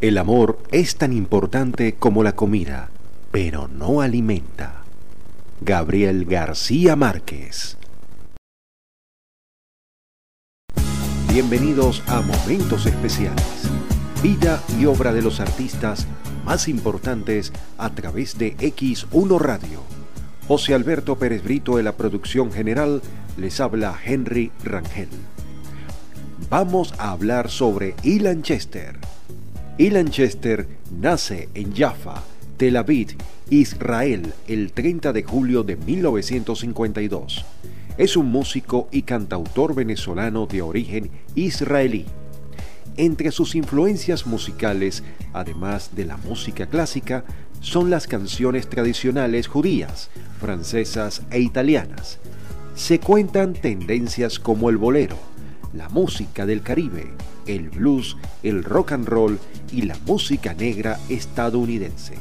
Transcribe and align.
El 0.00 0.18
amor 0.18 0.58
es 0.72 0.96
tan 0.96 1.12
importante 1.12 1.94
como 1.94 2.24
la 2.24 2.34
comida, 2.34 2.90
pero 3.30 3.68
no 3.68 4.00
alimenta. 4.00 4.82
Gabriel 5.60 6.24
García 6.26 6.96
Márquez. 6.96 7.78
Bienvenidos 11.32 12.02
a 12.08 12.20
Momentos 12.20 12.86
Especiales, 12.86 13.70
vida 14.22 14.62
y 14.78 14.84
obra 14.86 15.12
de 15.12 15.22
los 15.22 15.40
artistas 15.40 16.06
más 16.44 16.68
importantes 16.68 17.52
a 17.78 17.90
través 17.90 18.36
de 18.36 18.56
X1 18.56 19.38
Radio. 19.38 19.80
José 20.48 20.74
Alberto 20.74 21.16
Pérez 21.16 21.42
Brito 21.42 21.76
de 21.76 21.84
la 21.84 21.92
producción 21.92 22.52
general 22.52 23.00
les 23.38 23.60
habla 23.60 23.96
Henry 24.04 24.50
Rangel. 24.64 25.08
Vamos 26.50 26.94
a 26.98 27.12
hablar 27.12 27.48
sobre 27.48 27.94
Ilan 28.02 28.42
Chester. 28.42 29.13
Ilan 29.76 30.08
Chester 30.08 30.68
nace 31.00 31.48
en 31.52 31.74
Jaffa, 31.74 32.22
Tel 32.56 32.76
Aviv, 32.76 33.16
Israel, 33.50 34.32
el 34.46 34.70
30 34.70 35.12
de 35.12 35.24
julio 35.24 35.64
de 35.64 35.74
1952. 35.74 37.44
Es 37.98 38.16
un 38.16 38.26
músico 38.26 38.88
y 38.92 39.02
cantautor 39.02 39.74
venezolano 39.74 40.46
de 40.46 40.62
origen 40.62 41.10
israelí. 41.34 42.06
Entre 42.96 43.32
sus 43.32 43.56
influencias 43.56 44.28
musicales, 44.28 45.02
además 45.32 45.90
de 45.96 46.04
la 46.04 46.18
música 46.18 46.66
clásica, 46.66 47.24
son 47.58 47.90
las 47.90 48.06
canciones 48.06 48.68
tradicionales 48.68 49.48
judías, 49.48 50.08
francesas 50.38 51.22
e 51.32 51.40
italianas. 51.40 52.20
Se 52.76 53.00
cuentan 53.00 53.54
tendencias 53.54 54.38
como 54.38 54.70
el 54.70 54.76
bolero, 54.76 55.16
la 55.72 55.88
música 55.88 56.46
del 56.46 56.62
Caribe, 56.62 57.08
el 57.46 57.70
blues, 57.70 58.16
el 58.42 58.64
rock 58.64 58.92
and 58.92 59.06
roll 59.06 59.38
y 59.72 59.82
la 59.82 59.96
música 60.06 60.54
negra 60.54 60.98
estadounidense, 61.08 62.14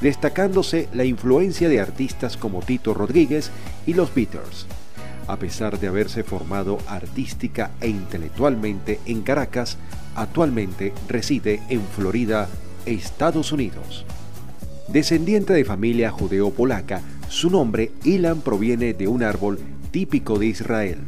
destacándose 0.00 0.88
la 0.92 1.04
influencia 1.04 1.68
de 1.68 1.80
artistas 1.80 2.36
como 2.36 2.60
Tito 2.60 2.94
Rodríguez 2.94 3.50
y 3.86 3.94
los 3.94 4.14
Beatles. 4.14 4.66
A 5.28 5.36
pesar 5.36 5.78
de 5.78 5.88
haberse 5.88 6.24
formado 6.24 6.78
artística 6.88 7.70
e 7.80 7.88
intelectualmente 7.88 9.00
en 9.06 9.22
Caracas, 9.22 9.78
actualmente 10.14 10.92
reside 11.08 11.62
en 11.68 11.82
Florida, 11.82 12.48
Estados 12.86 13.52
Unidos. 13.52 14.04
Descendiente 14.88 15.52
de 15.52 15.64
familia 15.64 16.10
judeo-polaca, 16.10 17.00
su 17.28 17.48
nombre 17.48 17.92
Ilan 18.04 18.40
proviene 18.40 18.92
de 18.92 19.08
un 19.08 19.22
árbol 19.22 19.58
típico 19.90 20.38
de 20.38 20.46
Israel, 20.46 20.98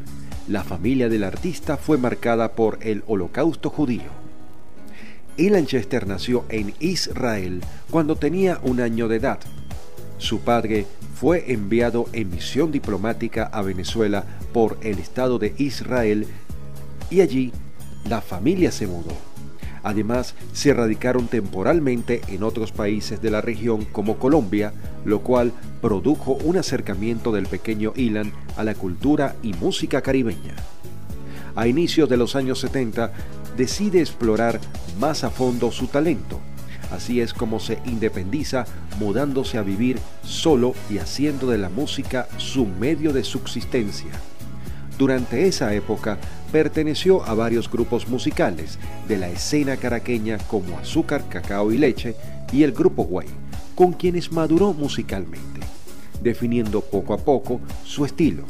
la 0.49 0.63
familia 0.63 1.09
del 1.09 1.25
artista 1.25 1.77
fue 1.77 1.99
marcada 1.99 2.53
por 2.53 2.79
el 2.83 3.03
holocausto 3.07 3.71
judío. 3.71 4.25
Ilan 5.37 5.67
Chester 5.67 6.07
nació 6.07 6.45
en 6.49 6.75
Israel 6.81 7.61
cuando 7.91 8.17
tenía 8.17 8.61
un 8.63 8.81
año 8.81 9.09
de 9.09 9.17
edad. 9.17 9.41
Su 10.19 10.41
padre 10.41 10.87
fue 11.15 11.53
enviado 11.53 12.07
en 12.13 12.31
misión 12.31 12.71
diplomática 12.71 13.45
a 13.45 13.63
Venezuela 13.63 14.25
por 14.53 14.79
el 14.83 14.99
Estado 14.99 15.39
de 15.39 15.55
Israel 15.59 16.27
y 17.11 17.21
allí 17.21 17.53
la 18.09 18.21
familia 18.21 18.71
se 18.71 18.87
mudó. 18.87 19.34
Además, 19.85 20.35
se 20.55 20.73
radicaron 20.73 21.29
temporalmente 21.29 22.23
en 22.29 22.43
otros 22.43 22.73
países 22.73 23.21
de 23.21 23.31
la 23.31 23.43
región 23.43 23.85
como 23.85 24.19
Colombia, 24.19 24.73
lo 25.05 25.21
cual 25.21 25.53
produjo 25.83 26.33
un 26.33 26.57
acercamiento 26.57 27.33
del 27.33 27.47
pequeño 27.47 27.93
Ilan 27.95 28.33
a 28.57 28.65
la 28.65 28.75
cultura 28.75 29.37
y 29.43 29.53
música 29.53 30.01
caribeña. 30.01 30.55
A 31.55 31.69
inicios 31.69 32.09
de 32.09 32.17
los 32.17 32.35
años 32.35 32.61
70, 32.61 33.13
decide 33.59 34.01
explorar 34.01 34.59
más 34.99 35.23
a 35.23 35.29
fondo 35.29 35.71
su 35.71 35.87
talento. 35.87 36.41
Así 36.91 37.21
es 37.21 37.35
como 37.35 37.61
se 37.61 37.79
independiza, 37.85 38.65
mudándose 38.99 39.59
a 39.59 39.63
vivir 39.63 39.99
solo 40.23 40.75
y 40.89 40.97
haciendo 40.97 41.51
de 41.51 41.59
la 41.59 41.69
música 41.69 42.27
su 42.39 42.65
medio 42.65 43.13
de 43.13 43.23
subsistencia. 43.23 44.13
Durante 44.97 45.47
esa 45.47 45.75
época 45.75 46.19
perteneció 46.55 47.25
a 47.25 47.35
varios 47.35 47.69
grupos 47.69 48.07
musicales 48.07 48.79
de 49.09 49.17
la 49.17 49.29
escena 49.29 49.77
caraqueña 49.77 50.39
como 50.39 50.79
Azúcar, 50.79 51.29
Cacao 51.29 51.73
y 51.73 51.79
Leche 51.79 52.15
y 52.53 52.63
el 52.63 52.71
Grupo 52.71 53.03
Guay, 53.03 53.27
con 53.75 53.93
quienes 53.93 54.31
maduró 54.31 54.73
musicalmente, 54.73 55.59
definiendo 56.23 56.81
poco 56.81 57.13
a 57.13 57.19
poco 57.19 57.61
su 57.83 58.05
estilo. 58.05 58.45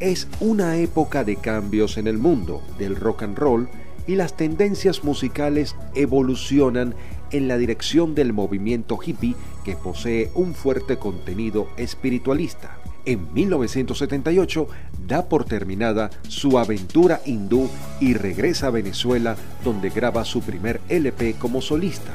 Es 0.00 0.28
una 0.40 0.76
época 0.76 1.24
de 1.24 1.36
cambios 1.36 1.96
en 1.96 2.08
el 2.08 2.18
mundo 2.18 2.62
del 2.78 2.94
rock 2.94 3.22
and 3.22 3.38
roll 3.38 3.70
y 4.06 4.16
las 4.16 4.36
tendencias 4.36 5.02
musicales 5.02 5.76
evolucionan 5.94 6.94
en 7.30 7.48
la 7.48 7.56
dirección 7.56 8.14
del 8.14 8.34
movimiento 8.34 8.98
hippie 9.02 9.34
que 9.64 9.76
posee 9.76 10.30
un 10.34 10.52
fuerte 10.52 10.98
contenido 10.98 11.68
espiritualista 11.78 12.78
en 13.08 13.32
1978 13.32 14.68
da 15.06 15.30
por 15.30 15.46
terminada 15.46 16.10
su 16.28 16.58
aventura 16.58 17.22
hindú 17.24 17.70
y 18.00 18.12
regresa 18.12 18.66
a 18.66 18.70
Venezuela 18.70 19.34
donde 19.64 19.88
graba 19.88 20.26
su 20.26 20.42
primer 20.42 20.82
LP 20.90 21.36
como 21.38 21.62
solista. 21.62 22.12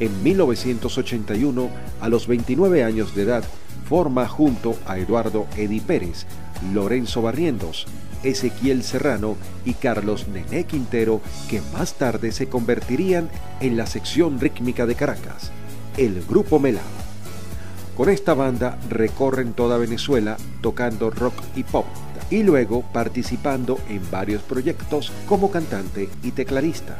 En 0.00 0.20
1981, 0.24 1.70
a 2.00 2.08
los 2.08 2.26
29 2.26 2.82
años 2.82 3.14
de 3.14 3.22
edad, 3.22 3.44
forma 3.88 4.26
junto 4.26 4.76
a 4.84 4.98
Eduardo 4.98 5.46
Edi 5.56 5.78
Pérez, 5.78 6.26
Lorenzo 6.74 7.22
Barrientos, 7.22 7.86
Ezequiel 8.24 8.82
Serrano 8.82 9.36
y 9.64 9.74
Carlos 9.74 10.26
Nené 10.26 10.64
Quintero, 10.64 11.20
que 11.48 11.62
más 11.72 11.94
tarde 11.94 12.32
se 12.32 12.48
convertirían 12.48 13.28
en 13.60 13.76
la 13.76 13.86
sección 13.86 14.40
rítmica 14.40 14.86
de 14.86 14.96
Caracas, 14.96 15.52
el 15.96 16.24
Grupo 16.28 16.58
Melao. 16.58 16.99
Con 18.00 18.08
esta 18.08 18.32
banda 18.32 18.78
recorren 18.88 19.52
toda 19.52 19.76
Venezuela 19.76 20.38
tocando 20.62 21.10
rock 21.10 21.34
y 21.54 21.64
pop 21.64 21.84
y 22.30 22.42
luego 22.42 22.80
participando 22.80 23.78
en 23.90 24.00
varios 24.10 24.40
proyectos 24.40 25.12
como 25.26 25.50
cantante 25.50 26.08
y 26.22 26.30
tecladista. 26.30 26.96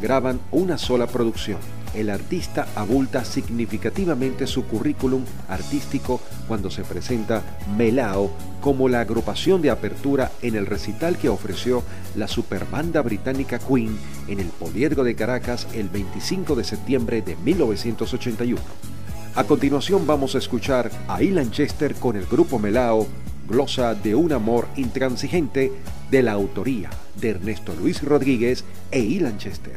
Graban 0.00 0.40
una 0.50 0.78
sola 0.78 1.06
producción. 1.06 1.58
El 1.94 2.10
artista 2.10 2.66
abulta 2.74 3.24
significativamente 3.24 4.48
su 4.48 4.64
currículum 4.64 5.22
artístico 5.48 6.20
cuando 6.48 6.72
se 6.72 6.82
presenta 6.82 7.44
Melao 7.76 8.28
como 8.60 8.88
la 8.88 9.02
agrupación 9.02 9.62
de 9.62 9.70
apertura 9.70 10.32
en 10.42 10.56
el 10.56 10.66
recital 10.66 11.18
que 11.18 11.28
ofreció 11.28 11.84
la 12.16 12.26
superbanda 12.26 13.00
británica 13.00 13.60
Queen 13.60 13.96
en 14.26 14.40
el 14.40 14.48
Poliedro 14.48 15.04
de 15.04 15.14
Caracas 15.14 15.68
el 15.72 15.88
25 15.88 16.56
de 16.56 16.64
septiembre 16.64 17.22
de 17.22 17.36
1981. 17.36 18.95
A 19.36 19.44
continuación 19.44 20.06
vamos 20.06 20.34
a 20.34 20.38
escuchar 20.38 20.90
a 21.08 21.22
Ilan 21.22 21.50
Chester 21.50 21.94
con 21.96 22.16
el 22.16 22.24
grupo 22.24 22.58
Melao, 22.58 23.06
glosa 23.46 23.94
de 23.94 24.14
un 24.14 24.32
amor 24.32 24.66
intransigente 24.76 25.70
de 26.10 26.22
la 26.22 26.32
autoría 26.32 26.88
de 27.20 27.30
Ernesto 27.32 27.74
Luis 27.78 28.02
Rodríguez 28.02 28.64
e 28.90 29.00
Ilan 29.00 29.36
Chester. 29.36 29.76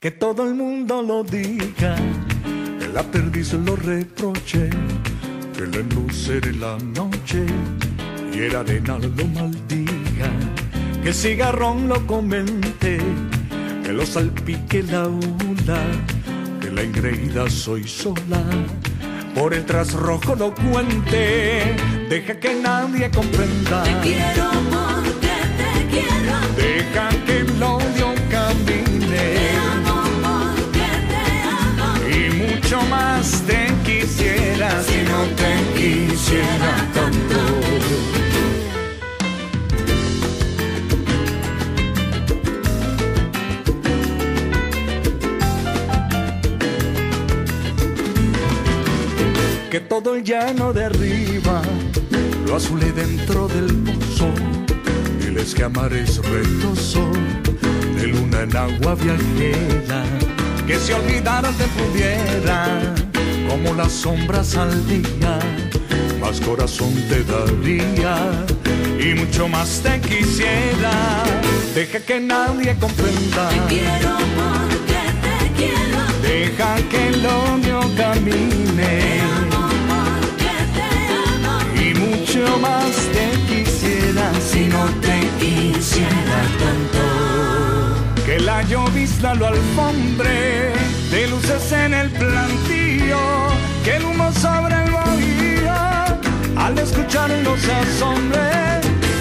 Que 0.00 0.12
todo 0.12 0.48
el 0.48 0.54
mundo 0.54 1.02
lo 1.02 1.24
diga, 1.24 1.94
que 2.78 2.88
la 2.88 3.02
perdiz 3.02 3.52
lo 3.52 3.76
reproche, 3.76 4.70
que 5.54 5.66
la 5.66 5.76
enlucere 5.76 6.54
la 6.54 6.78
noche 6.78 7.44
y 8.32 8.38
el 8.38 8.56
arenal 8.56 9.02
lo 9.14 9.26
maldiga, 9.26 10.30
que 11.02 11.08
el 11.08 11.14
cigarrón 11.14 11.86
lo 11.86 12.06
comente, 12.06 12.98
que 13.84 13.92
lo 13.92 14.06
salpique 14.06 14.82
la 14.84 15.06
la 16.72 16.82
engreída 16.82 17.48
soy 17.50 17.86
sola. 17.86 18.42
Por 19.34 19.54
el 19.54 19.64
trasrojo 19.64 20.36
no 20.36 20.54
cuente, 20.54 21.76
deja 22.08 22.38
que 22.38 22.54
nadie 22.54 23.10
comprenda. 23.10 23.82
Te 23.84 23.94
quiero 24.02 24.50
porque 24.70 25.34
te 25.60 25.86
quiero. 25.90 26.36
Deja 26.56 27.08
que 27.26 27.38
el 27.38 27.62
odio 27.62 28.14
camine. 28.30 29.06
Te 29.06 29.50
amo 29.56 30.02
porque 30.26 30.88
te 31.10 31.24
amo. 31.48 31.88
Y 32.08 32.54
mucho 32.54 32.80
más 32.90 33.42
te 33.46 33.72
quisiera 33.84 34.82
si 34.82 35.02
no 35.10 35.24
te 35.36 35.52
quisiera 35.78 36.88
tanto. 36.94 37.09
Que 49.70 49.78
todo 49.78 50.16
el 50.16 50.24
llano 50.24 50.72
de 50.72 50.86
arriba 50.86 51.62
lo 52.44 52.56
azulé 52.56 52.90
dentro 52.90 53.46
del 53.46 53.72
pozo. 53.84 54.28
Diles 55.20 55.54
que 55.54 55.62
amar 55.62 55.92
es 55.92 56.16
retoso 56.18 57.08
de 57.94 58.08
luna 58.08 58.42
en 58.42 58.56
agua 58.56 58.96
viajera, 58.96 60.02
que 60.66 60.76
si 60.76 60.92
olvidaran 60.92 61.54
te 61.54 61.66
pudiera, 61.78 62.94
como 63.48 63.72
las 63.74 63.92
sombras 63.92 64.56
al 64.56 64.74
día, 64.88 65.38
más 66.20 66.40
corazón 66.40 66.92
te 67.08 67.22
daría 67.22 68.44
y 68.98 69.14
mucho 69.14 69.46
más 69.46 69.82
te 69.84 70.00
quisiera. 70.00 71.22
Deja 71.76 72.00
que 72.00 72.18
nadie 72.18 72.74
comprenda. 72.80 73.48
Te 73.50 73.74
quiero 73.74 74.16
porque 74.36 75.02
te 75.24 75.52
quiero. 75.56 76.00
Deja 76.22 76.74
que 76.88 77.08
el 77.08 77.24
odio 77.24 77.80
camine 77.96 79.19
llovizna 88.62 89.34
lo 89.34 89.46
alfombre 89.46 90.72
de 91.10 91.28
luces 91.28 91.72
en 91.72 91.94
el 91.94 92.10
plantío, 92.10 93.18
que 93.84 93.96
el 93.96 94.04
humo 94.04 94.32
sobre 94.32 94.74
el 94.84 94.90
bahía 94.90 96.18
al 96.56 96.78
escucharlo 96.78 97.56
se 97.56 97.72
asombre. 97.72 98.40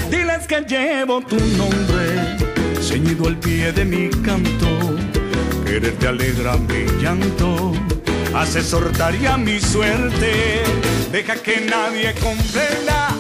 Diles 0.09 0.47
que 0.47 0.62
llevo 0.62 1.21
tu 1.21 1.38
nombre 1.57 2.38
ceñido 2.81 3.27
al 3.27 3.38
pie 3.38 3.71
de 3.71 3.86
mi 3.86 4.09
canto. 4.09 4.68
Quererte 5.65 6.07
alegra 6.07 6.57
mi 6.57 6.85
llanto, 7.01 7.74
hace 8.35 8.62
sortar 8.63 9.13
ya 9.19 9.38
mi 9.38 9.59
suerte. 9.59 10.63
Deja 11.12 11.35
que 11.35 11.62
nadie 11.69 12.13
comprenda. 12.15 13.19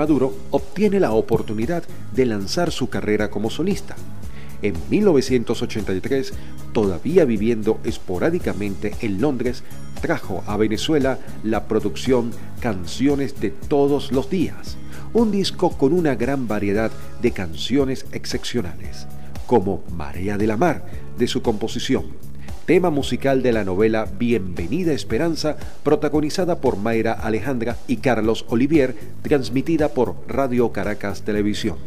Maduro, 0.00 0.34
obtiene 0.50 0.98
la 0.98 1.12
oportunidad 1.12 1.84
de 2.14 2.24
lanzar 2.24 2.70
su 2.70 2.88
carrera 2.88 3.28
como 3.28 3.50
solista. 3.50 3.96
En 4.62 4.72
1983, 4.88 6.32
todavía 6.72 7.26
viviendo 7.26 7.78
esporádicamente 7.84 8.94
en 9.02 9.20
Londres, 9.20 9.62
trajo 10.00 10.42
a 10.46 10.56
Venezuela 10.56 11.18
la 11.44 11.68
producción 11.68 12.30
Canciones 12.60 13.38
de 13.42 13.50
todos 13.50 14.10
los 14.10 14.30
días, 14.30 14.78
un 15.12 15.30
disco 15.30 15.76
con 15.76 15.92
una 15.92 16.14
gran 16.14 16.48
variedad 16.48 16.90
de 17.20 17.32
canciones 17.32 18.06
excepcionales, 18.12 19.06
como 19.46 19.84
Marea 19.90 20.38
de 20.38 20.46
la 20.46 20.56
Mar, 20.56 20.86
de 21.18 21.26
su 21.26 21.42
composición, 21.42 22.06
tema 22.70 22.90
musical 22.90 23.42
de 23.42 23.50
la 23.50 23.64
novela 23.64 24.06
Bienvenida 24.16 24.92
Esperanza, 24.92 25.56
protagonizada 25.82 26.60
por 26.60 26.76
Mayra 26.76 27.14
Alejandra 27.14 27.76
y 27.88 27.96
Carlos 27.96 28.44
Olivier, 28.48 28.94
transmitida 29.22 29.88
por 29.88 30.14
Radio 30.28 30.70
Caracas 30.70 31.22
Televisión. 31.22 31.78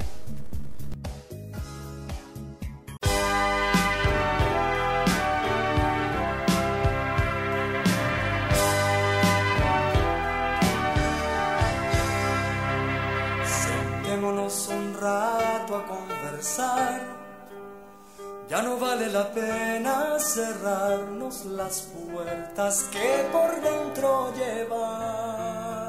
Sentémonos 13.45 14.67
un 14.67 14.93
rato 14.99 15.77
a 15.77 15.85
conversar. 15.87 17.12
Ya 18.53 18.61
no 18.61 18.77
vale 18.77 19.07
la 19.07 19.31
pena 19.31 20.19
cerrarnos 20.19 21.43
las 21.45 21.89
puertas 21.91 22.83
que 22.91 23.25
por 23.31 23.49
dentro 23.61 24.31
llevamos. 24.35 25.81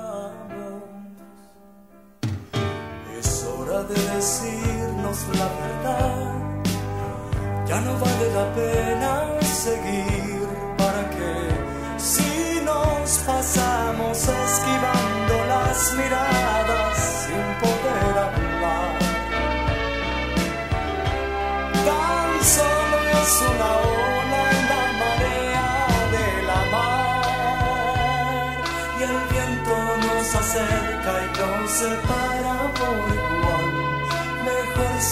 Es 3.19 3.45
hora 3.45 3.83
de 3.83 3.95
decirnos 4.15 5.19
la 5.37 5.49
verdad. 5.63 6.25
Ya 7.67 7.81
no 7.83 7.99
vale 7.99 8.33
la 8.35 8.55
pena 8.55 9.13
seguir 9.43 10.49
para 10.79 11.11
que 11.11 11.35
si 11.99 12.63
nos 12.65 13.19
pasamos 13.27 14.17
esquivando 14.17 15.35
las 15.51 15.93
miradas 15.99 16.44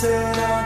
Mejor 0.02 0.32
será 0.34 0.61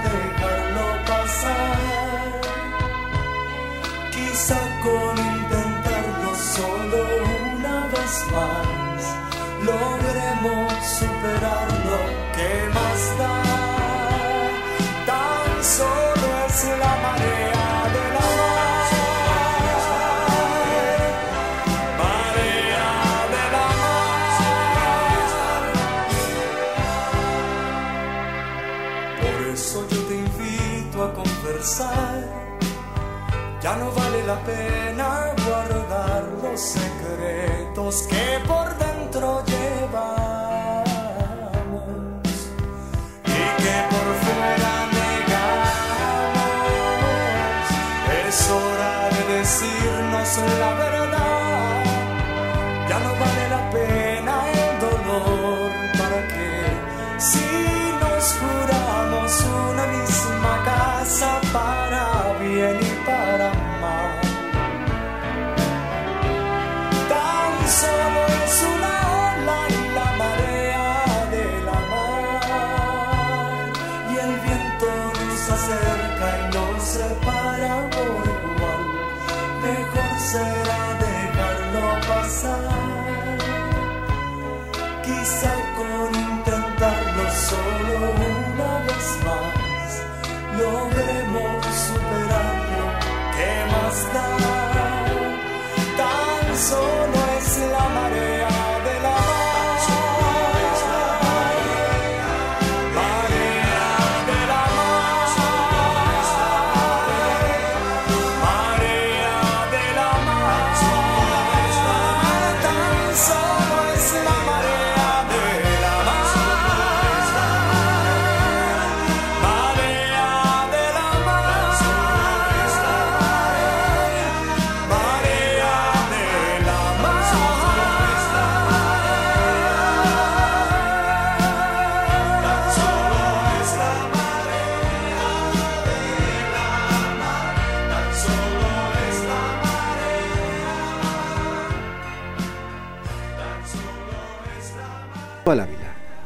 pena 34.44 35.34
guardar 35.46 36.24
los 36.42 36.60
secretos 36.60 38.02
que 38.08 38.40
por 38.46 38.76
dentro 38.78 39.42
llevamos 39.46 40.84
y 43.24 43.62
que 43.62 43.76
por 43.90 44.06
fuera 44.24 44.74
negamos. 44.98 45.76
Es 48.28 48.50
hora 48.50 48.94
de 49.10 49.22
decirnos 49.38 50.30
la 50.58 50.70
verdad. 50.74 50.95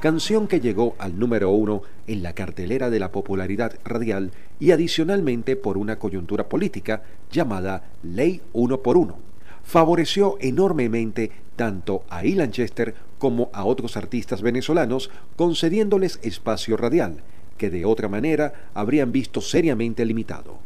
Canción 0.00 0.48
que 0.48 0.60
llegó 0.60 0.96
al 0.98 1.18
número 1.18 1.50
uno 1.50 1.82
en 2.06 2.22
la 2.22 2.32
cartelera 2.32 2.88
de 2.88 2.98
la 2.98 3.12
popularidad 3.12 3.74
radial 3.84 4.30
y 4.58 4.70
adicionalmente 4.70 5.56
por 5.56 5.76
una 5.76 5.98
coyuntura 5.98 6.48
política 6.48 7.02
llamada 7.30 7.84
Ley 8.02 8.40
Uno 8.54 8.80
por 8.80 8.96
Uno. 8.96 9.18
Favoreció 9.62 10.38
enormemente 10.40 11.30
tanto 11.54 12.02
a 12.08 12.24
Ilan 12.24 12.50
Chester 12.50 12.94
como 13.18 13.50
a 13.52 13.64
otros 13.64 13.98
artistas 13.98 14.40
venezolanos, 14.40 15.10
concediéndoles 15.36 16.18
espacio 16.22 16.78
radial, 16.78 17.22
que 17.58 17.68
de 17.68 17.84
otra 17.84 18.08
manera 18.08 18.54
habrían 18.72 19.12
visto 19.12 19.42
seriamente 19.42 20.06
limitado 20.06 20.58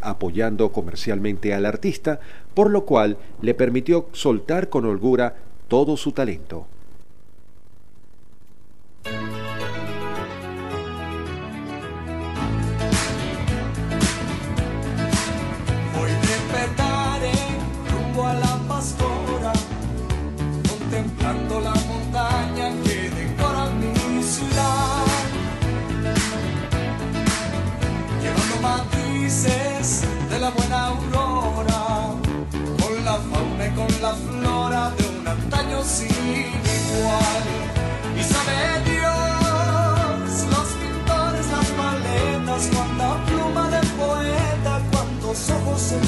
apoyando 0.00 0.72
comercialmente 0.72 1.52
al 1.52 1.66
artista, 1.66 2.18
por 2.54 2.70
lo 2.70 2.86
cual 2.86 3.18
le 3.42 3.52
permitió 3.52 4.08
soltar 4.12 4.70
con 4.70 4.86
holgura 4.86 5.36
todo 5.68 5.98
su 5.98 6.12
talento. 6.12 6.66
Flora 34.14 34.90
de 34.96 35.04
un 35.18 35.28
antaño 35.28 35.82
sin 35.82 36.10
igual. 36.10 37.44
Y 38.18 38.22
Dios, 38.90 40.30
los 40.54 40.68
pintores, 40.80 41.46
las 41.50 41.68
maletas, 41.76 42.70
cuánta 42.74 43.24
pluma 43.26 43.68
de 43.70 43.86
poeta, 43.98 44.80
cuántos 44.90 45.50
ojos 45.50 45.80
se 45.80 45.98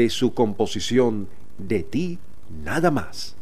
de 0.00 0.08
su 0.08 0.32
composición 0.32 1.28
De 1.58 1.82
ti 1.82 2.18
nada 2.64 2.90
más. 2.90 3.36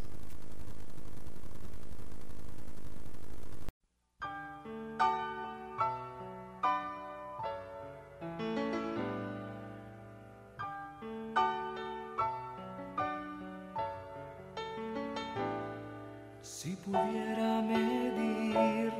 Si 16.42 16.74
pudiera 16.84 17.62
medir 17.62 18.92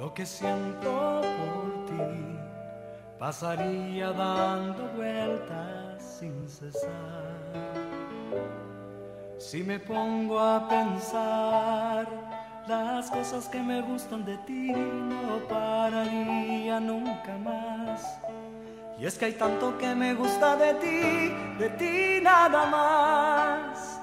lo 0.00 0.12
que 0.12 0.26
siento 0.26 1.20
por 1.38 1.86
ti, 1.86 2.36
pasaría 3.20 4.10
dando 4.10 4.88
vueltas 4.96 5.89
sin 6.20 6.46
cesar. 6.48 6.90
Si 9.38 9.62
me 9.62 9.78
pongo 9.78 10.38
a 10.38 10.68
pensar 10.68 12.06
las 12.68 13.10
cosas 13.10 13.48
que 13.48 13.58
me 13.58 13.80
gustan 13.80 14.26
de 14.26 14.36
ti, 14.46 14.70
no 14.72 15.38
pararía 15.48 16.78
nunca 16.78 17.38
más. 17.38 18.02
Y 18.98 19.06
es 19.06 19.16
que 19.16 19.24
hay 19.24 19.32
tanto 19.32 19.78
que 19.78 19.94
me 19.94 20.12
gusta 20.12 20.56
de 20.56 20.74
ti, 20.74 21.58
de 21.58 21.70
ti 21.78 22.22
nada 22.22 22.66
más. 22.66 23.96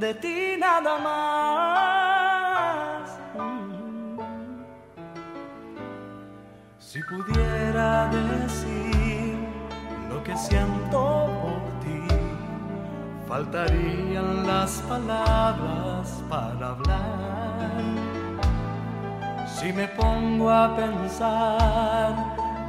de 0.00 0.14
ti 0.14 0.56
nada 0.58 0.98
más. 0.98 2.03
Pudiera 7.08 8.08
decir 8.08 9.36
lo 10.08 10.22
que 10.22 10.36
siento 10.36 11.28
por 11.42 11.60
ti, 11.82 12.06
faltarían 13.28 14.46
las 14.46 14.80
palabras 14.88 16.22
para 16.28 16.68
hablar. 16.68 17.72
Si 19.46 19.72
me 19.72 19.88
pongo 19.88 20.50
a 20.50 20.74
pensar 20.76 22.14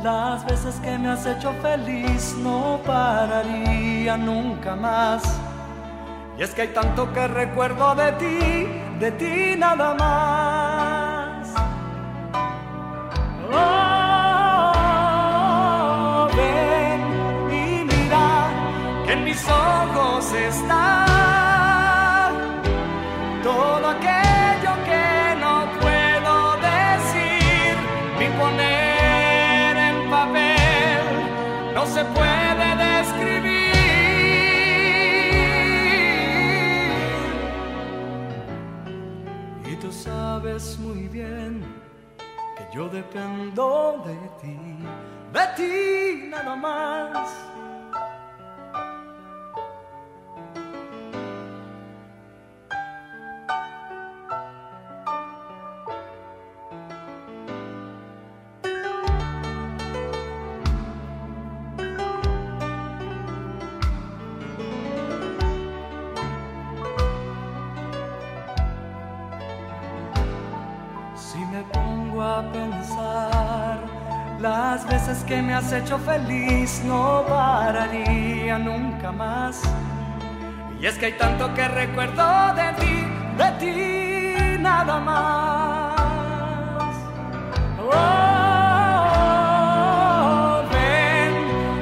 las 0.03 0.45
veces 0.45 0.75
que 0.81 0.97
me 0.97 1.09
has 1.09 1.25
hecho 1.25 1.53
feliz, 1.61 2.35
no 2.41 2.79
pararía 2.85 4.17
nunca 4.17 4.75
más. 4.75 5.23
Y 6.37 6.43
es 6.43 6.53
que 6.53 6.63
hay 6.63 6.67
tanto 6.69 7.11
que 7.13 7.27
recuerdo 7.27 7.95
de 7.95 8.11
ti, 8.13 8.67
de 8.99 9.11
ti 9.11 9.55
nada 9.57 9.93
más. 9.95 10.74
Yo 42.75 42.89
dependo 42.89 44.03
de 44.05 44.15
ti, 44.41 44.59
de 45.31 45.47
ti 45.55 46.27
nada 46.27 46.57
más. 46.57 47.54
Que 75.35 75.41
me 75.41 75.53
has 75.53 75.71
hecho 75.73 75.97
feliz, 75.97 76.81
no 76.85 77.25
pararía 77.27 78.57
nunca 78.57 79.11
más. 79.11 79.61
Y 80.79 80.85
es 80.85 80.97
que 80.97 81.07
hay 81.07 81.13
tanto 81.13 81.53
que 81.53 81.67
recuerdo 81.67 82.53
de 82.53 82.71
ti, 82.79 83.03
de 83.41 83.51
ti 83.59 83.75
nada 84.61 84.97
más. 85.09 85.95
Oh, 87.81 88.23
ven 90.71 91.33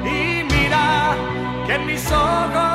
y 0.04 0.18
mira 0.52 1.14
que 1.66 1.74
en 1.74 1.86
mis 1.86 2.10
ojos 2.10 2.73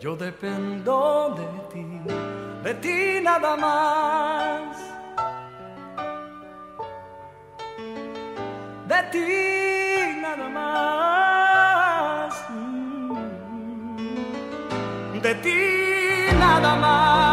yo 0.00 0.16
dependo 0.16 1.36
de 1.36 1.44
ti, 1.70 1.84
de 2.64 2.74
ti 2.74 3.20
nada 3.22 3.54
más. 3.56 4.78
de 8.88 9.02
ti 9.12 9.28
nada 10.22 10.48
más. 10.48 12.34
Mm. 12.48 13.14
De 15.20 15.34
ti 15.34 15.58
nada 16.38 16.74
más. 16.76 17.29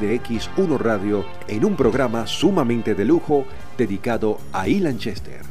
De 0.00 0.20
X1 0.20 0.78
Radio 0.78 1.24
en 1.46 1.64
un 1.64 1.76
programa 1.76 2.26
sumamente 2.26 2.94
de 2.94 3.04
lujo 3.04 3.44
dedicado 3.76 4.38
a 4.52 4.66
Ilan 4.66 4.98
Chester. 4.98 5.42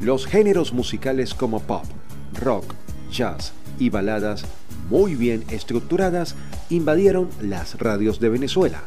Los 0.00 0.26
géneros 0.26 0.72
musicales 0.72 1.34
como 1.34 1.60
pop, 1.60 1.84
rock, 2.40 2.74
jazz 3.10 3.52
y 3.78 3.90
baladas 3.90 4.44
muy 4.90 5.14
bien 5.14 5.44
estructuradas 5.50 6.34
invadieron 6.68 7.28
las 7.40 7.78
radios 7.78 8.20
de 8.20 8.28
Venezuela, 8.28 8.82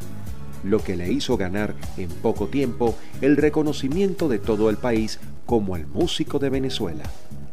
lo 0.64 0.84
que 0.84 0.96
le 0.96 1.12
hizo 1.12 1.38
ganar 1.38 1.74
en 1.98 2.10
poco 2.10 2.48
tiempo 2.48 2.96
el 3.22 3.38
reconocimiento 3.38 4.28
de 4.28 4.40
todo 4.40 4.70
el 4.70 4.78
país 4.78 5.20
como 5.46 5.76
el 5.76 5.88
músico 5.88 6.40
de 6.40 6.50
Venezuela. 6.50 7.04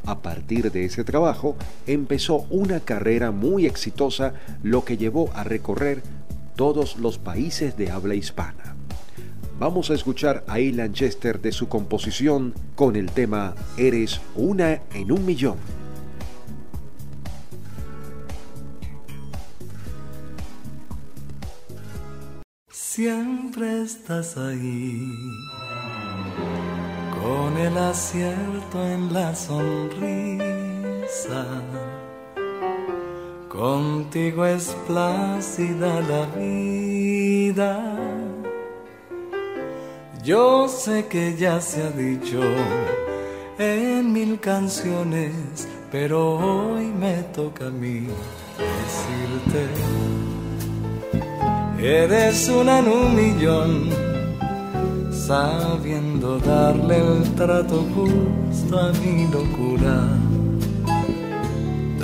A 0.06 0.18
partir 0.20 0.70
de 0.70 0.84
ese 0.84 1.04
trabajo 1.04 1.56
empezó 1.86 2.46
una 2.50 2.80
carrera 2.80 3.30
muy 3.30 3.64
exitosa, 3.64 4.34
lo 4.62 4.84
que 4.84 4.98
llevó 4.98 5.30
a 5.34 5.44
recorrer 5.44 6.02
todos 6.56 6.96
los 6.96 7.18
países 7.18 7.76
de 7.76 7.90
habla 7.90 8.14
hispana. 8.14 8.76
Vamos 9.58 9.90
a 9.90 9.94
escuchar 9.94 10.44
a 10.48 10.58
Ilan 10.58 10.92
Chester 10.92 11.40
de 11.40 11.52
su 11.52 11.68
composición 11.68 12.54
con 12.74 12.96
el 12.96 13.10
tema 13.10 13.54
Eres 13.76 14.20
una 14.34 14.82
en 14.92 15.12
un 15.12 15.24
millón. 15.24 15.58
Siempre 22.70 23.82
estás 23.82 24.36
ahí, 24.36 25.02
con 27.20 27.58
el 27.58 27.76
acierto 27.76 28.86
en 28.86 29.12
la 29.12 29.34
sonrisa. 29.34 30.04
Contigo 33.54 34.44
es 34.44 34.74
plácida 34.84 36.00
la 36.00 36.26
vida. 36.36 37.80
Yo 40.24 40.66
sé 40.66 41.06
que 41.06 41.36
ya 41.36 41.60
se 41.60 41.84
ha 41.84 41.90
dicho 41.90 42.40
en 43.56 44.12
mil 44.12 44.40
canciones, 44.40 45.68
pero 45.92 46.34
hoy 46.36 46.86
me 46.86 47.22
toca 47.32 47.68
a 47.68 47.70
mí 47.70 48.08
decirte. 48.58 49.68
Eres 51.78 52.48
una 52.48 52.80
en 52.80 52.88
un 52.88 53.14
millón, 53.14 53.90
sabiendo 55.12 56.40
darle 56.40 56.98
el 56.98 57.34
trato 57.36 57.86
justo 57.94 58.80
a 58.80 58.90
mi 58.94 59.28
locura 59.28 60.08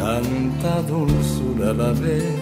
tanta 0.00 0.80
dulzura 0.88 1.74
la 1.74 1.92
vez. 1.92 2.40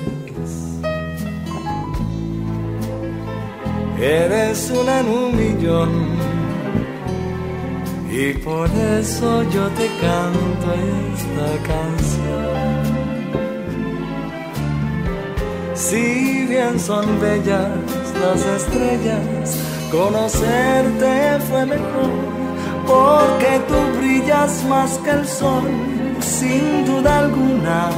Eres 4.01 4.71
una 4.71 5.01
en 5.01 5.09
un 5.09 5.37
millón 5.37 5.93
y 8.23 8.33
por 8.47 8.69
eso 9.01 9.43
yo 9.55 9.65
te 9.79 9.87
canto 10.05 10.67
esta 11.15 11.51
canción. 11.71 12.59
Si 15.75 16.47
bien 16.53 16.79
son 16.79 17.07
bellas 17.21 17.71
las 18.23 18.41
estrellas, 18.59 19.47
conocerte 19.91 21.15
fue 21.49 21.67
mejor 21.67 22.13
porque 22.87 23.51
tú 23.69 23.79
brillas 23.99 24.65
más 24.65 24.91
que 25.05 25.11
el 25.11 25.27
sol 25.27 25.98
sin 26.21 26.85
duda 26.85 27.19
alguna 27.21 27.91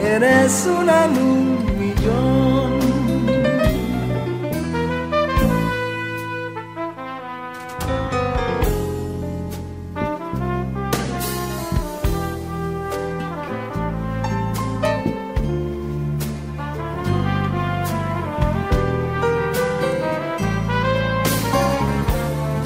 eres 0.00 0.66
una 0.66 1.04
en 1.04 1.18
un 1.18 1.78
millón. 1.78 2.76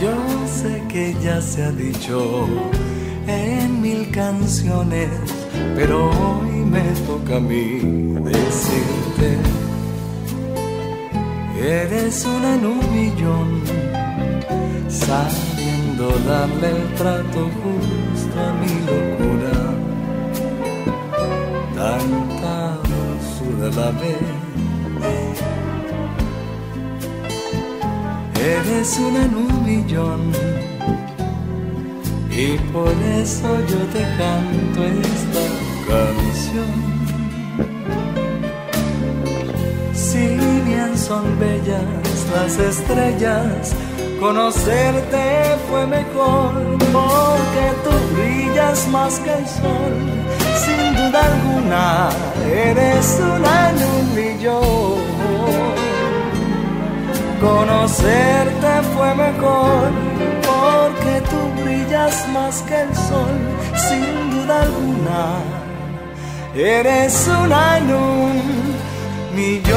Yo 0.00 0.14
sé 0.46 0.82
que 0.88 1.14
ya 1.22 1.40
se 1.40 1.64
ha 1.64 1.72
dicho 1.72 2.46
canciones, 4.50 5.08
pero 5.76 6.10
hoy 6.10 6.50
me 6.50 6.82
toca 7.06 7.36
a 7.36 7.40
mí 7.40 7.78
decirte, 8.20 9.38
eres 11.62 12.24
una 12.24 12.54
en 12.56 12.66
un 12.66 12.80
millón, 12.92 13.62
sabiendo 14.88 16.08
darle 16.26 16.68
el 16.68 16.94
trato 16.94 17.48
justo 17.60 18.40
a 18.40 18.52
mi 18.60 18.74
locura, 18.90 19.56
tanta 21.76 22.76
la 23.76 23.90
vez. 24.02 24.40
Eres 28.42 28.98
una 28.98 29.24
en 29.26 29.34
un 29.36 29.64
millón 29.64 30.32
y 32.40 32.56
por 32.72 32.92
eso 33.22 33.48
yo 33.70 33.80
te 33.94 34.02
canto 34.18 34.80
esta 34.84 35.44
canción. 35.88 36.72
Si 39.92 40.26
bien 40.64 40.96
son 40.96 41.38
bellas 41.38 42.16
las 42.34 42.58
estrellas, 42.58 43.74
conocerte 44.18 45.24
fue 45.68 45.86
mejor 45.86 46.52
porque 46.96 47.64
tú 47.84 47.92
brillas 48.14 48.88
más 48.88 49.18
que 49.20 49.32
el 49.40 49.46
sol. 49.46 49.94
Sin 50.64 50.96
duda 50.96 51.20
alguna, 51.32 52.08
eres 52.50 53.20
una 53.36 53.70
en 53.70 53.76
un 53.96 54.14
millón. 54.14 55.00
Conocerte 57.40 58.72
fue 58.94 59.14
mejor 59.14 59.90
porque 61.00 61.20
tú 61.30 61.62
brillas 61.62 62.28
más 62.32 62.62
que 62.62 62.82
el 62.82 62.94
sol, 62.94 63.38
sin 63.74 64.30
duda 64.30 64.62
alguna. 64.62 65.42
Eres 66.54 67.28
una 67.28 67.78
en 67.78 67.94
un 67.94 68.42
millón. 69.34 69.70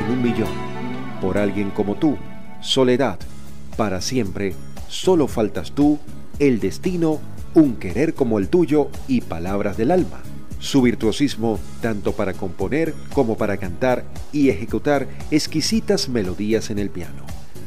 en 0.00 0.10
un 0.10 0.22
millón. 0.22 0.48
Por 1.20 1.38
alguien 1.38 1.70
como 1.70 1.94
tú, 1.94 2.16
soledad, 2.60 3.18
para 3.76 4.00
siempre, 4.00 4.54
solo 4.88 5.26
faltas 5.26 5.72
tú, 5.72 5.98
el 6.38 6.60
destino, 6.60 7.20
un 7.54 7.76
querer 7.76 8.14
como 8.14 8.38
el 8.38 8.48
tuyo 8.48 8.88
y 9.08 9.20
palabras 9.20 9.76
del 9.76 9.90
alma. 9.90 10.22
Su 10.58 10.82
virtuosismo, 10.82 11.60
tanto 11.80 12.12
para 12.12 12.32
componer 12.32 12.94
como 13.12 13.36
para 13.36 13.58
cantar 13.58 14.04
y 14.32 14.48
ejecutar 14.48 15.06
exquisitas 15.30 16.08
melodías 16.08 16.70
en 16.70 16.78
el 16.78 16.90
piano. 16.90 17.24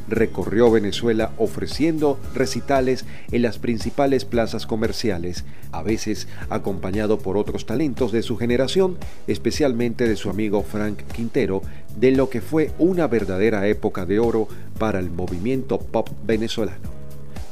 Recorrió 0.08 0.70
Venezuela 0.70 1.32
ofreciendo 1.36 2.18
recitales 2.34 3.04
en 3.30 3.42
las 3.42 3.58
principales 3.58 4.24
plazas 4.24 4.66
comerciales, 4.66 5.44
a 5.70 5.82
veces 5.82 6.28
acompañado 6.48 7.18
por 7.18 7.36
otros 7.36 7.66
talentos 7.66 8.10
de 8.10 8.22
su 8.22 8.36
generación, 8.36 8.96
especialmente 9.26 10.08
de 10.08 10.16
su 10.16 10.30
amigo 10.30 10.62
Frank 10.62 11.02
Quintero, 11.12 11.62
de 11.96 12.12
lo 12.12 12.30
que 12.30 12.40
fue 12.40 12.72
una 12.78 13.06
verdadera 13.06 13.66
época 13.68 14.06
de 14.06 14.18
oro 14.18 14.48
para 14.78 14.98
el 14.98 15.10
movimiento 15.10 15.78
pop 15.78 16.08
venezolano. 16.26 16.97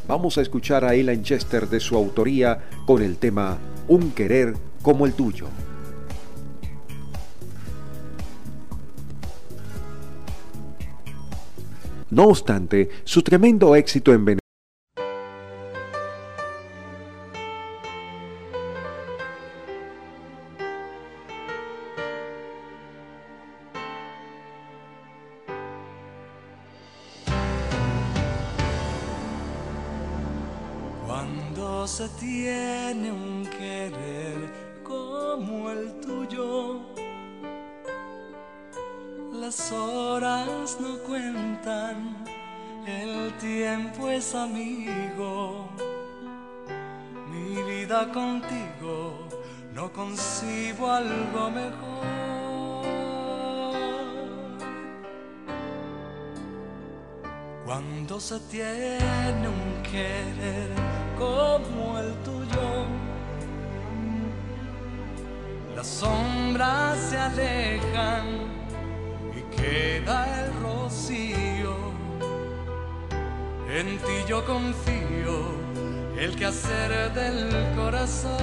Vamos 0.09 0.39
a 0.39 0.43
escuchar 0.43 0.85
a 0.85 0.95
Ellen 0.95 1.25
Chester 1.25 1.69
de 1.69 1.81
su 1.81 1.97
autoría 1.97 2.61
con 2.87 3.03
el 3.03 3.17
tema 3.17 3.59
Un 3.89 4.13
querer 4.13 4.55
como 4.81 5.05
el 5.05 5.15
tuyo. 5.15 5.49
No 12.11 12.27
obstante, 12.27 12.89
su 13.03 13.23
tremendo 13.23 13.75
éxito 13.75 14.13
en 14.13 14.25
Venezuela 14.25 14.46
las 39.47 39.71
horas 39.71 40.77
no 40.81 40.99
cuentan, 41.07 42.17
el 42.85 43.33
tiempo 43.39 44.11
es 44.11 44.35
amigo. 44.35 45.69
Mi 47.31 47.63
vida 47.63 48.11
contigo, 48.13 49.29
no 49.73 49.93
concibo 49.93 50.91
algo 50.91 51.51
mejor. 51.51 52.07
Cuando 57.65 58.19
se 58.19 58.41
tiene 58.51 59.47
un 59.47 59.83
querer 59.85 60.71
como 61.17 62.01
el 62.01 62.13
tuyo, 62.25 62.85
las 65.77 65.87
sombras 65.87 66.99
se 66.99 67.17
alejan 67.17 68.56
queda 69.67 70.19
el 70.41 70.49
rocío. 70.63 71.75
En 73.69 73.99
ti 73.99 74.17
yo 74.29 74.45
confío, 74.45 75.37
el 76.19 76.37
quehacer 76.37 77.13
del 77.13 77.51
corazón. 77.77 78.37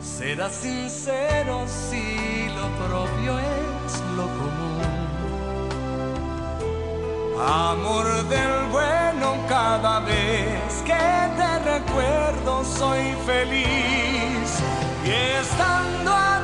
Será 0.00 0.48
sincero 0.48 1.64
si 1.66 2.48
lo 2.58 2.66
propio 2.84 3.38
es 3.38 3.92
lo 4.16 4.26
común. 4.40 5.02
Amor 7.44 8.06
del 8.28 8.54
bueno 8.70 9.28
cada 9.48 10.00
vez 10.00 10.72
que 10.86 11.04
te 11.38 11.50
recuerdo 11.72 12.64
soy 12.64 13.04
feliz 13.26 14.21
estando 15.22 16.10
a 16.10 16.41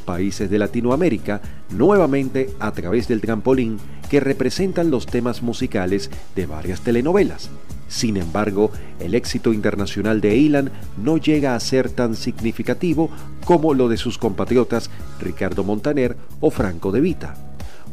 países 0.00 0.50
de 0.50 0.58
Latinoamérica 0.58 1.40
nuevamente 1.70 2.50
a 2.58 2.72
través 2.72 3.08
del 3.08 3.20
trampolín 3.20 3.78
que 4.08 4.20
representan 4.20 4.90
los 4.90 5.06
temas 5.06 5.42
musicales 5.42 6.10
de 6.34 6.46
varias 6.46 6.80
telenovelas. 6.80 7.50
Sin 7.88 8.16
embargo, 8.16 8.70
el 9.00 9.14
éxito 9.14 9.52
internacional 9.52 10.20
de 10.20 10.36
Ilan 10.36 10.70
no 10.96 11.18
llega 11.18 11.54
a 11.54 11.60
ser 11.60 11.90
tan 11.90 12.14
significativo 12.14 13.10
como 13.44 13.74
lo 13.74 13.88
de 13.88 13.96
sus 13.96 14.16
compatriotas 14.16 14.90
Ricardo 15.20 15.64
Montaner 15.64 16.16
o 16.40 16.50
Franco 16.50 16.92
De 16.92 17.00
Vita. 17.00 17.49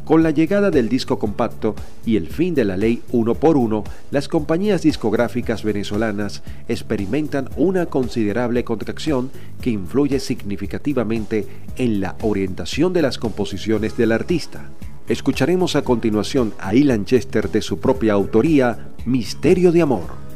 Con 0.08 0.22
la 0.22 0.30
llegada 0.30 0.70
del 0.70 0.88
disco 0.88 1.18
compacto 1.18 1.74
y 2.06 2.16
el 2.16 2.28
fin 2.28 2.54
de 2.54 2.64
la 2.64 2.78
ley 2.78 3.02
uno 3.12 3.34
por 3.34 3.58
uno, 3.58 3.84
las 4.10 4.26
compañías 4.26 4.80
discográficas 4.80 5.62
venezolanas 5.62 6.42
experimentan 6.66 7.50
una 7.58 7.84
considerable 7.84 8.64
contracción 8.64 9.30
que 9.60 9.68
influye 9.68 10.18
significativamente 10.18 11.46
en 11.76 12.00
la 12.00 12.16
orientación 12.22 12.94
de 12.94 13.02
las 13.02 13.18
composiciones 13.18 13.98
del 13.98 14.12
artista. 14.12 14.70
Escucharemos 15.10 15.76
a 15.76 15.82
continuación 15.82 16.54
a 16.58 16.74
Ilan 16.74 17.04
Chester 17.04 17.50
de 17.50 17.60
su 17.60 17.78
propia 17.78 18.14
autoría, 18.14 18.88
Misterio 19.04 19.72
de 19.72 19.82
Amor. 19.82 20.27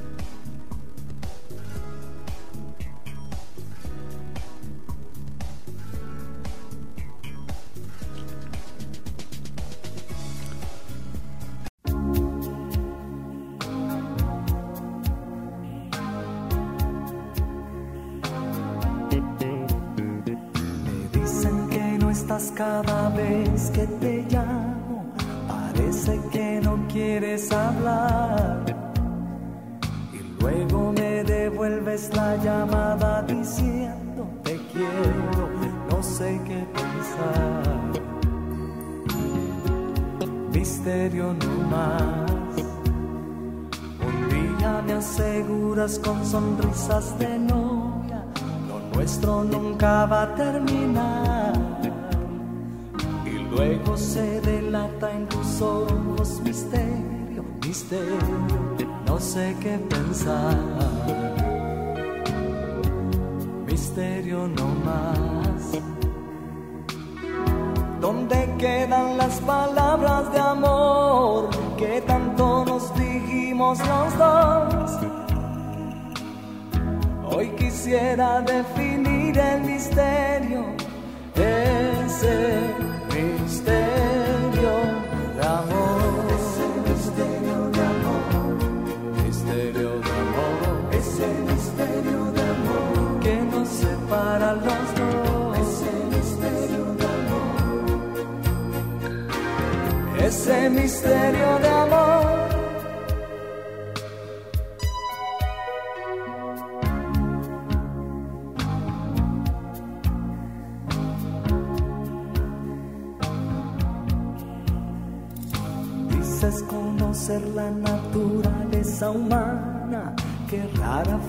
Cada 22.54 23.08
vez 23.10 23.70
que 23.70 23.86
te 23.86 24.26
llamo. 24.30 25.12
Parece 25.48 26.20
que 26.30 26.60
no 26.62 26.86
quieres 26.88 27.50
hablar. 27.52 28.64
Y 30.12 30.42
luego 30.42 30.92
me 30.92 31.24
devuelves 31.24 32.14
la 32.14 32.36
llamada 32.36 33.22
diciendo 33.22 34.28
te 34.42 34.56
quiero. 34.72 35.48
No 35.90 36.02
sé 36.02 36.40
qué 36.46 36.66
pensar. 36.74 37.72
Misterio 40.52 41.34
no 41.34 41.68
más. 41.68 42.30
Un 44.06 44.28
día 44.28 44.82
me 44.86 44.92
aseguras 44.94 45.98
con 45.98 46.24
sonrisas 46.26 47.18
de 47.18 47.38
novia, 47.38 48.24
lo 48.68 48.80
nuestro 48.94 49.44
nunca 49.44 50.06
va 50.06 50.22
a 50.22 50.34
terminar. 50.34 51.31
Luego 53.64 53.96
se 53.96 54.40
delata 54.40 55.12
en 55.12 55.28
tus 55.28 55.62
ojos 55.62 56.40
misterio, 56.42 57.44
misterio, 57.64 58.86
no 59.06 59.20
sé 59.20 59.56
qué 59.60 59.78
pensar. 59.78 60.56
Misterio 63.64 64.48
no 64.48 64.66
más. 64.84 65.78
¿Dónde 68.00 68.52
quedan 68.58 69.16
las 69.16 69.38
palabras 69.40 70.32
de 70.32 70.40
amor 70.40 71.48
que 71.76 72.00
tanto 72.00 72.64
nos 72.64 72.92
dijimos 72.96 73.78
los 73.78 74.18
dos? 74.18 74.90
Hoy 77.30 77.48
quisiera 77.50 78.40
definir 78.40 79.38
el 79.38 79.60
misterio, 79.62 80.64
ese 81.36 82.71
misterio 83.62 84.74
de 85.36 85.42
amor. 85.46 86.26
Ese 86.38 86.66
misterio 86.88 87.58
de 87.70 87.80
amor, 87.80 88.56
misterio 89.24 89.90
de 90.00 90.10
amor, 90.24 90.66
ese 90.92 91.26
misterio 91.48 92.20
de 92.32 92.42
amor 92.42 93.20
que 93.20 93.36
nos 93.52 93.68
separa 93.68 94.54
los 94.54 94.94
dos. 94.96 95.58
Ese 95.58 95.92
misterio 96.16 96.84
de 96.94 97.06
amor, 97.18 97.60
ese 100.18 100.70
misterio 100.70 101.58
de 101.58 101.68
amor. 101.68 102.21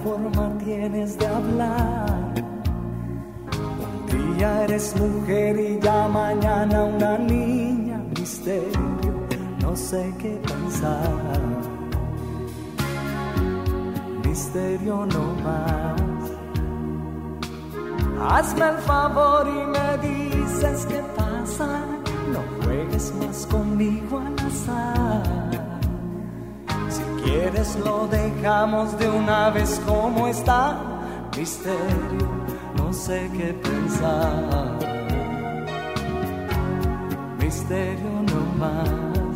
Forma 0.03 0.57
tienes 0.63 1.17
de 1.17 1.27
hablar. 1.27 2.33
Un 4.13 4.37
día 4.37 4.63
eres 4.63 4.95
mujer 4.97 5.59
y 5.59 5.79
ya 5.79 6.07
mañana 6.07 6.83
una 6.83 7.17
niña, 7.17 7.97
misterio, 8.19 9.13
no 9.61 9.75
sé 9.75 10.13
qué 10.19 10.39
pensar. 10.47 11.41
Misterio 14.25 15.05
no 15.05 15.35
más. 15.43 16.01
Hazme 18.29 18.69
el 18.69 18.77
favor 18.79 19.47
y 19.47 19.61
me 19.75 19.89
dices 20.07 20.85
qué 20.87 21.01
pasa. 21.15 21.81
No 22.31 22.41
juegues 22.63 23.13
más 23.19 23.45
conmigo 23.45 24.19
al 24.19 24.47
azar. 24.47 25.52
Quieres 27.23 27.75
lo 27.77 28.07
dejamos 28.07 28.97
de 28.97 29.09
una 29.09 29.49
vez 29.49 29.81
como 29.85 30.27
está. 30.27 30.77
Misterio, 31.35 32.29
no 32.77 32.93
sé 32.93 33.29
qué 33.37 33.53
pensar. 33.53 34.77
Misterio 37.39 38.11
no 38.31 38.41
más. 38.59 39.33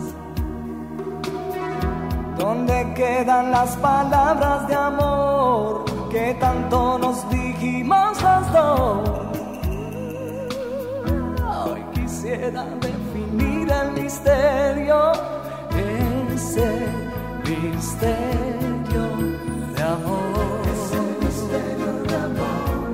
¿Dónde 2.37 2.93
quedan 2.95 3.51
las 3.51 3.75
palabras 3.77 4.67
de 4.67 4.75
amor 4.75 5.85
que 6.11 6.35
tanto 6.39 6.99
nos 6.99 7.27
dijimos 7.29 8.21
los 8.21 8.53
dos? 8.53 9.09
Hoy 11.65 11.81
quisiera 11.93 12.63
definir 12.79 13.71
el 13.71 13.91
misterio, 14.03 15.11
misterio 17.77 19.05
de 19.75 19.83
amor. 19.83 20.61
Ese 20.73 20.99
misterio 21.23 21.93
de 22.09 22.15
amor, 22.27 22.89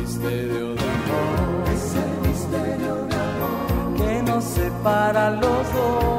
misterio 0.00 0.74
de 0.74 0.86
amor, 0.98 1.64
ese 1.76 2.02
misterio 2.26 2.94
de 3.10 3.16
amor 3.30 3.94
que 3.98 4.22
nos 4.22 4.44
separa 4.44 5.30
los 5.30 5.72
dos. 5.74 6.15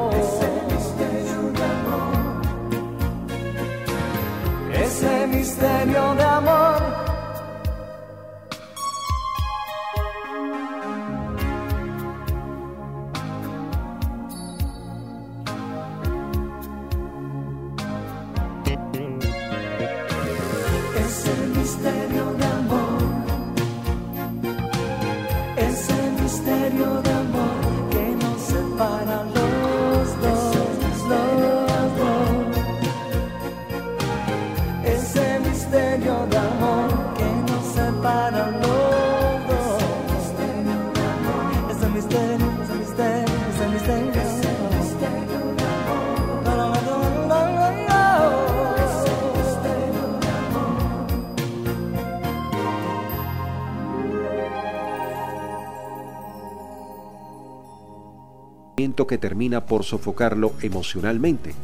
Que 59.06 59.18
termina 59.18 59.66
por 59.66 59.84
sofocarlo 59.84 60.52
emocionalmente. 60.62 61.54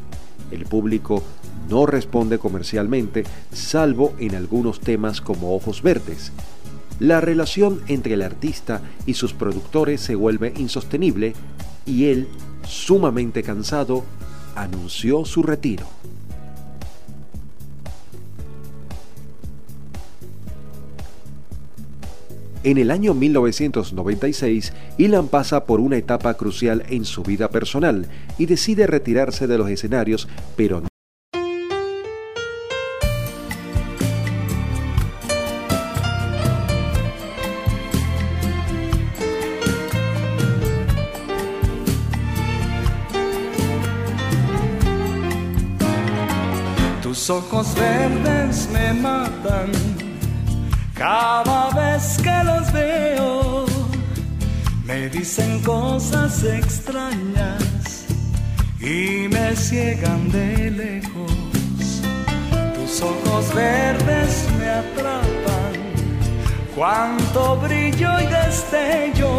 El 0.50 0.66
público 0.66 1.22
no 1.68 1.86
responde 1.86 2.38
comercialmente, 2.38 3.24
salvo 3.52 4.14
en 4.18 4.34
algunos 4.34 4.80
temas 4.80 5.20
como 5.20 5.54
Ojos 5.54 5.82
Verdes. 5.82 6.32
La 7.00 7.20
relación 7.20 7.80
entre 7.88 8.14
el 8.14 8.22
artista 8.22 8.80
y 9.06 9.14
sus 9.14 9.32
productores 9.32 10.00
se 10.00 10.14
vuelve 10.14 10.52
insostenible 10.56 11.34
y 11.86 12.06
él, 12.06 12.28
sumamente 12.66 13.42
cansado, 13.42 14.04
anunció 14.54 15.24
su 15.24 15.42
retiro. 15.42 15.86
En 22.64 22.78
el 22.78 22.90
año 22.90 23.12
1996, 23.12 24.72
Ilan 24.96 25.28
pasa 25.28 25.66
por 25.66 25.80
una 25.80 25.98
etapa 25.98 26.32
crucial 26.32 26.82
en 26.88 27.04
su 27.04 27.22
vida 27.22 27.50
personal 27.50 28.06
y 28.38 28.46
decide 28.46 28.86
retirarse 28.86 29.46
de 29.46 29.58
los 29.58 29.68
escenarios, 29.68 30.28
pero 30.56 30.80
no 30.80 30.88
Tus 47.02 47.28
ojos 47.28 47.74
verdes 47.74 48.70
me 48.72 48.94
matan 48.94 50.03
cada 51.04 51.68
vez 51.70 52.16
que 52.24 52.36
los 52.44 52.72
veo. 52.72 53.66
Me 54.86 55.08
dicen 55.10 55.60
cosas 55.62 56.42
extrañas 56.42 58.06
y 58.80 59.28
me 59.28 59.54
ciegan 59.54 60.30
de 60.30 60.70
lejos. 60.70 61.32
Tus 62.74 63.02
ojos 63.02 63.54
verdes 63.54 64.46
me 64.58 64.68
atrapan. 64.82 65.72
Cuánto 66.74 67.56
brillo 67.58 68.10
y 68.24 68.26
destello 68.38 69.32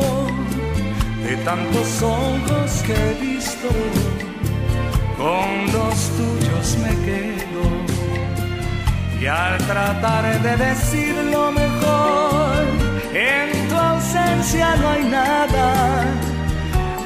de 1.25 1.35
tantos 1.37 1.89
ojos 2.03 2.69
que 2.85 2.93
he 2.93 3.13
visto 3.31 3.69
con 5.17 5.49
los 5.75 5.97
tuyos 6.17 6.77
me 6.83 6.93
quedo 7.05 7.74
y 9.19 9.25
al 9.27 9.57
tratar 9.65 10.41
de 10.41 10.57
decir 10.57 11.15
lo 11.31 11.51
mejor 11.51 12.55
en 13.13 13.67
tu 13.69 13.75
ausencia 13.75 14.75
no 14.75 14.89
hay 14.89 15.03
nada 15.03 16.03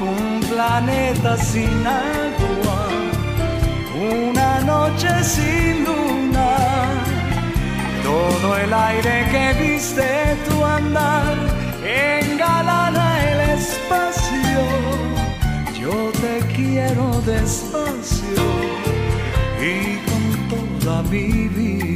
un 0.00 0.40
planeta 0.48 1.36
sin 1.36 1.86
agua 1.86 2.80
una 3.94 4.60
noche 4.60 5.08
sin 5.22 5.84
luna 5.84 6.56
todo 8.02 8.56
el 8.56 8.72
aire 8.72 9.26
que 9.30 9.62
viste 9.62 10.36
tu 10.48 10.64
andar 10.64 11.36
engalana 11.84 13.06
el 13.30 13.40
espacio 13.58 14.62
yo 15.80 16.10
te 16.22 16.54
quiero 16.54 17.20
despacio 17.22 18.44
y 19.60 19.96
con 20.08 20.48
toda 20.48 21.02
mi 21.02 21.48
vida. 21.48 21.89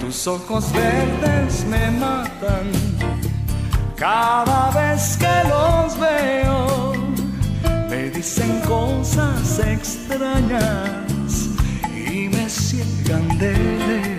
Tus 0.00 0.26
ojos 0.26 0.70
verdes 0.72 1.64
me 1.64 1.90
matan 1.92 2.70
cada 3.96 4.70
vez 4.72 5.16
que 5.16 5.48
los 5.48 5.98
veo. 5.98 6.92
Me 7.88 8.10
dicen 8.10 8.60
cosas 8.68 9.60
extrañas 9.60 11.48
y 11.86 12.28
me 12.28 12.50
ciegan 12.50 13.38
de 13.38 14.09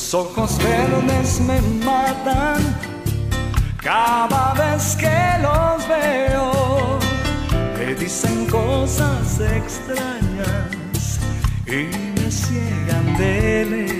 Tus 0.00 0.14
ojos 0.14 0.58
verdes 0.58 1.40
me 1.40 1.60
matan 1.84 2.58
cada 3.76 4.54
vez 4.54 4.96
que 4.96 5.42
los 5.42 5.86
veo. 5.86 6.98
Me 7.76 7.94
dicen 7.94 8.46
cosas 8.46 9.38
extrañas 9.40 11.20
y 11.66 11.94
me 12.18 12.30
ciegan 12.30 13.16
de 13.18 13.66
lejos. 13.66 13.99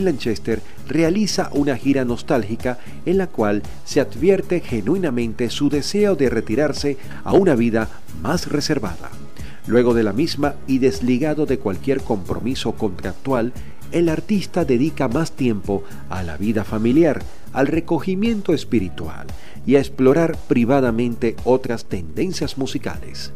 Lanchester 0.00 0.60
realiza 0.88 1.50
una 1.52 1.76
gira 1.76 2.04
nostálgica 2.04 2.78
en 3.06 3.18
la 3.18 3.26
cual 3.26 3.62
se 3.84 4.00
advierte 4.00 4.60
genuinamente 4.60 5.50
su 5.50 5.68
deseo 5.68 6.16
de 6.16 6.30
retirarse 6.30 6.96
a 7.24 7.32
una 7.32 7.54
vida 7.54 7.88
más 8.22 8.48
reservada. 8.48 9.10
Luego 9.66 9.94
de 9.94 10.02
la 10.02 10.12
misma 10.12 10.54
y 10.66 10.78
desligado 10.78 11.44
de 11.44 11.58
cualquier 11.58 12.00
compromiso 12.00 12.72
contractual, 12.72 13.52
el 13.92 14.08
artista 14.08 14.64
dedica 14.64 15.08
más 15.08 15.32
tiempo 15.32 15.84
a 16.10 16.22
la 16.22 16.36
vida 16.36 16.64
familiar, 16.64 17.22
al 17.52 17.66
recogimiento 17.66 18.52
espiritual 18.52 19.26
y 19.66 19.76
a 19.76 19.80
explorar 19.80 20.36
privadamente 20.48 21.36
otras 21.44 21.84
tendencias 21.86 22.58
musicales. 22.58 23.32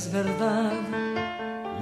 Es 0.00 0.10
verdad, 0.10 0.72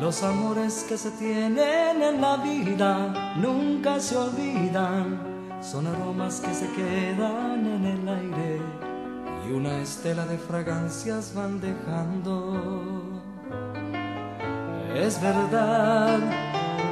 los 0.01 0.25
amores 0.25 0.85
que 0.89 0.99
se 0.99 1.13
tienen 1.13 2.03
en 2.03 2.21
la 2.21 2.37
vida 2.39 3.35
nunca 3.37 4.01
se 4.01 4.17
olvidan. 4.17 5.21
Son 5.63 5.87
aromas 5.87 6.41
que 6.41 6.53
se 6.53 6.67
quedan 6.73 7.65
en 7.65 7.85
el 7.87 8.09
aire 8.09 8.61
y 9.49 9.53
una 9.53 9.79
estela 9.79 10.27
de 10.27 10.37
fragancias 10.37 11.33
van 11.33 11.61
dejando. 11.61 13.23
Es 14.97 15.23
verdad, 15.23 16.19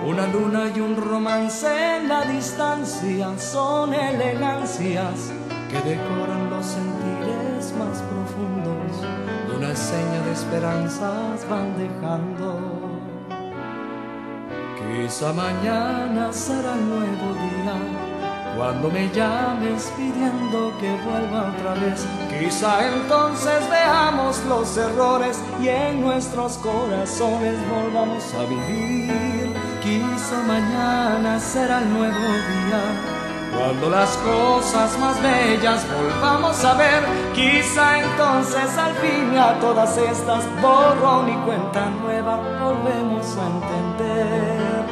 una 0.07 0.29
luna 0.29 0.71
y 0.77 0.79
un 0.79 0.95
romance 0.95 1.97
en 1.97 2.09
la 2.09 2.23
distancia 2.23 3.37
son 3.37 3.95
elegancias 3.95 5.33
que 5.73 5.91
decoran 5.91 6.51
los 6.51 6.65
sentires 6.65 6.96
esperanzas 10.37 11.49
van 11.49 11.69
dejando. 11.79 12.49
Quizá 14.79 15.33
mañana 15.33 16.31
será 16.31 16.75
el 16.75 16.89
nuevo 16.89 17.29
día 17.47 17.77
cuando 18.57 18.91
me 18.91 19.09
llames 19.11 19.93
pidiendo 19.97 20.73
que 20.81 20.91
vuelva 21.07 21.53
otra 21.53 21.75
vez. 21.83 22.07
Quizá 22.29 22.87
entonces 22.87 23.61
veamos 23.71 24.45
los 24.47 24.77
errores 24.77 25.41
y 25.63 25.69
en 25.69 26.03
nuestros 26.03 26.59
corazones 26.59 27.57
volvamos 27.71 28.25
a 28.35 28.43
vivir. 28.45 29.55
Quizá 29.83 30.39
mañana 30.47 31.41
será 31.41 31.79
el 31.79 31.89
nuevo 31.91 32.27
día 32.53 33.16
Cuando 33.57 33.89
las 33.89 34.17
cosas 34.19 34.99
más 34.99 35.21
bellas 35.23 35.87
volvamos 35.91 36.63
a 36.65 36.75
ver, 36.75 37.03
quizá 37.35 37.99
entonces 37.99 38.77
al 38.77 38.95
fin 38.97 39.37
a 39.39 39.59
todas 39.61 39.97
estas 39.97 40.45
borrón 40.61 41.31
y 41.31 41.37
cuenta 41.47 41.89
nueva 41.89 42.37
volvemos 42.63 43.37
a 43.39 43.47
entender 43.47 44.87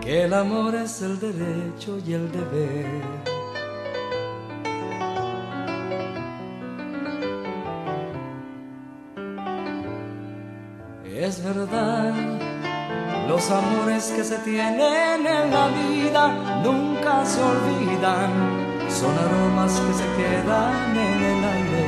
que 0.00 0.24
el 0.24 0.34
amor 0.34 0.74
es 0.74 1.00
el 1.02 1.18
derecho 1.18 1.98
y 2.06 2.12
el 2.12 2.30
deber. 2.30 3.39
Los 13.50 13.64
amores 13.64 14.12
que 14.14 14.22
se 14.22 14.38
tienen 14.38 15.26
en 15.26 15.50
la 15.50 15.68
vida 15.68 16.28
nunca 16.62 17.24
se 17.24 17.42
olvidan. 17.42 18.30
Son 18.88 19.16
aromas 19.18 19.72
que 19.80 19.92
se 19.94 20.06
quedan 20.16 20.96
en 20.96 21.22
el 21.22 21.44
aire 21.44 21.86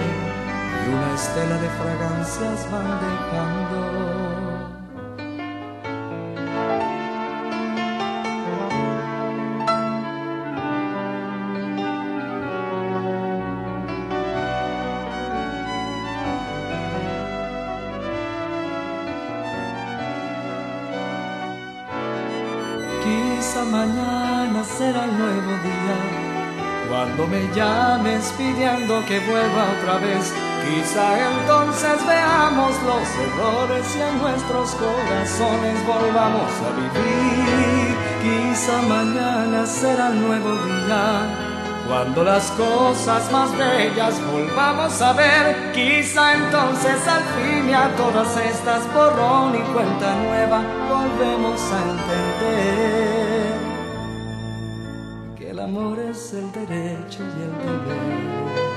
y 0.84 0.94
una 0.94 1.14
estela 1.14 1.56
de 1.58 1.68
fragancias 1.68 2.70
van 2.70 3.00
dejando. 3.00 4.11
Pidiendo 28.42 29.04
que 29.06 29.18
vuelva 29.20 29.62
otra 29.78 29.98
vez, 29.98 30.32
quizá 30.64 31.06
entonces 31.30 32.06
veamos 32.06 32.72
los 32.82 33.06
errores 33.26 33.96
y 33.96 34.00
en 34.00 34.18
nuestros 34.18 34.74
corazones 34.74 35.86
volvamos 35.86 36.50
a 36.66 36.70
vivir. 36.80 37.96
Quizá 38.22 38.82
mañana 38.82 39.66
será 39.66 40.08
el 40.08 40.20
nuevo 40.20 40.50
día. 40.64 41.38
Cuando 41.86 42.24
las 42.24 42.50
cosas 42.52 43.30
más 43.32 43.56
bellas 43.56 44.14
volvamos 44.30 45.00
a 45.02 45.12
ver, 45.12 45.72
quizá 45.72 46.34
entonces 46.34 47.06
al 47.08 47.24
fin 47.34 47.68
y 47.68 47.74
a 47.74 47.88
todas 47.96 48.36
estas 48.36 48.92
borrón 48.94 49.56
y 49.56 49.62
cuenta 49.72 50.14
nueva 50.14 50.62
volvemos 50.88 51.60
a 51.60 51.78
entender 51.90 53.51
amor 55.62 55.98
es 56.00 56.32
el 56.34 56.50
derecho 56.50 57.22
y 57.22 57.42
el 57.42 57.52
deber. 57.52 58.71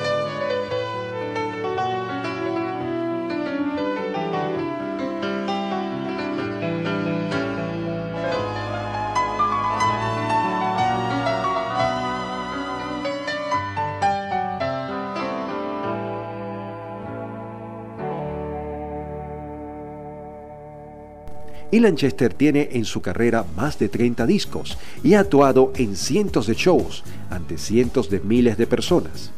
Y 21.71 21.79
Lanchester 21.79 22.33
tiene 22.33 22.69
en 22.73 22.85
su 22.85 23.01
carrera 23.01 23.45
más 23.55 23.79
de 23.79 23.89
30 23.89 24.25
discos 24.25 24.77
y 25.03 25.15
ha 25.15 25.21
actuado 25.21 25.73
en 25.75 25.95
cientos 25.95 26.47
de 26.47 26.53
shows 26.53 27.03
ante 27.29 27.57
cientos 27.57 28.09
de 28.09 28.19
miles 28.19 28.57
de 28.57 28.67
personas. 28.67 29.31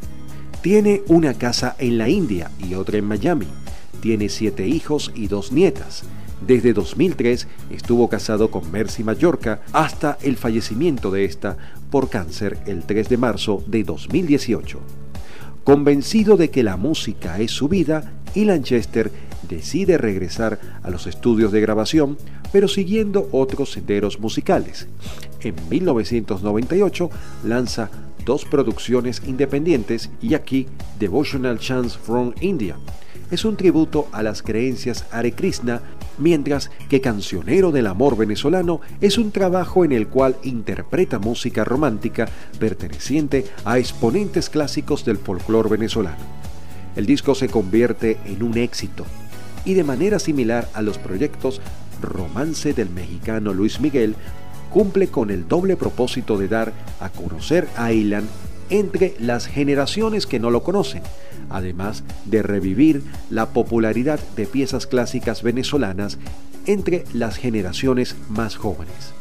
Tiene 0.61 1.03
una 1.07 1.33
casa 1.33 1.75
en 1.79 1.97
la 1.97 2.09
India 2.09 2.51
y 2.59 2.73
otra 2.73 2.97
en 2.97 3.05
Miami. 3.05 3.47
Tiene 4.01 4.29
siete 4.29 4.67
hijos 4.67 5.11
y 5.15 5.27
dos 5.27 5.51
nietas. 5.51 6.03
Desde 6.45 6.73
2003 6.73 7.47
estuvo 7.71 8.09
casado 8.09 8.51
con 8.51 8.69
Mercy 8.71 9.03
Mallorca 9.03 9.61
hasta 9.73 10.17
el 10.21 10.37
fallecimiento 10.37 11.09
de 11.09 11.25
esta 11.25 11.57
por 11.89 12.09
cáncer 12.09 12.59
el 12.67 12.83
3 12.83 13.09
de 13.09 13.17
marzo 13.17 13.63
de 13.65 13.83
2018. 13.83 14.79
Convencido 15.63 16.37
de 16.37 16.49
que 16.49 16.63
la 16.63 16.77
música 16.77 17.39
es 17.39 17.51
su 17.51 17.67
vida, 17.67 18.13
y 18.35 18.45
Lanchester 18.45 19.11
decide 19.43 19.97
regresar 19.97 20.59
a 20.83 20.89
los 20.89 21.07
estudios 21.07 21.51
de 21.51 21.61
grabación, 21.61 22.17
pero 22.51 22.67
siguiendo 22.67 23.27
otros 23.31 23.71
senderos 23.71 24.19
musicales. 24.19 24.87
En 25.41 25.55
1998 25.69 27.09
lanza 27.43 27.89
dos 28.25 28.45
producciones 28.45 29.21
independientes 29.25 30.09
y 30.21 30.33
aquí 30.33 30.67
Devotional 30.99 31.59
Chants 31.59 31.97
from 31.97 32.33
India. 32.41 32.75
Es 33.31 33.45
un 33.45 33.57
tributo 33.57 34.07
a 34.11 34.23
las 34.23 34.41
creencias 34.41 35.05
Hare 35.11 35.33
Krishna, 35.33 35.81
mientras 36.17 36.71
que 36.89 37.01
Cancionero 37.01 37.71
del 37.71 37.87
Amor 37.87 38.17
Venezolano 38.17 38.81
es 39.01 39.17
un 39.17 39.31
trabajo 39.31 39.83
en 39.83 39.91
el 39.91 40.07
cual 40.07 40.37
interpreta 40.43 41.19
música 41.19 41.63
romántica 41.63 42.27
perteneciente 42.59 43.45
a 43.65 43.79
exponentes 43.79 44.49
clásicos 44.49 45.03
del 45.05 45.17
folclore 45.17 45.69
venezolano. 45.69 46.17
El 46.95 47.05
disco 47.05 47.35
se 47.35 47.49
convierte 47.49 48.17
en 48.25 48.43
un 48.43 48.57
éxito 48.57 49.05
y 49.67 49.73
de 49.73 49.83
manera 49.83 50.17
similar 50.17 50.69
a 50.73 50.81
los 50.81 50.97
proyectos 50.97 51.61
Romance 52.01 52.73
del 52.73 52.89
mexicano 52.89 53.53
Luis 53.53 53.81
Miguel, 53.81 54.15
cumple 54.71 55.09
con 55.09 55.29
el 55.29 55.47
doble 55.47 55.75
propósito 55.75 56.37
de 56.37 56.47
dar 56.47 56.71
a 57.01 57.09
conocer 57.09 57.67
a 57.75 57.91
Ilan 57.91 58.27
entre 58.69 59.15
las 59.19 59.45
generaciones 59.45 60.25
que 60.25 60.39
no 60.39 60.51
lo 60.51 60.63
conocen, 60.63 61.03
además 61.49 62.05
de 62.25 62.43
revivir 62.43 63.03
la 63.29 63.47
popularidad 63.49 64.21
de 64.37 64.45
piezas 64.45 64.87
clásicas 64.87 65.43
venezolanas 65.43 66.17
entre 66.65 67.03
las 67.13 67.35
generaciones 67.35 68.15
más 68.29 68.55
jóvenes. 68.55 69.16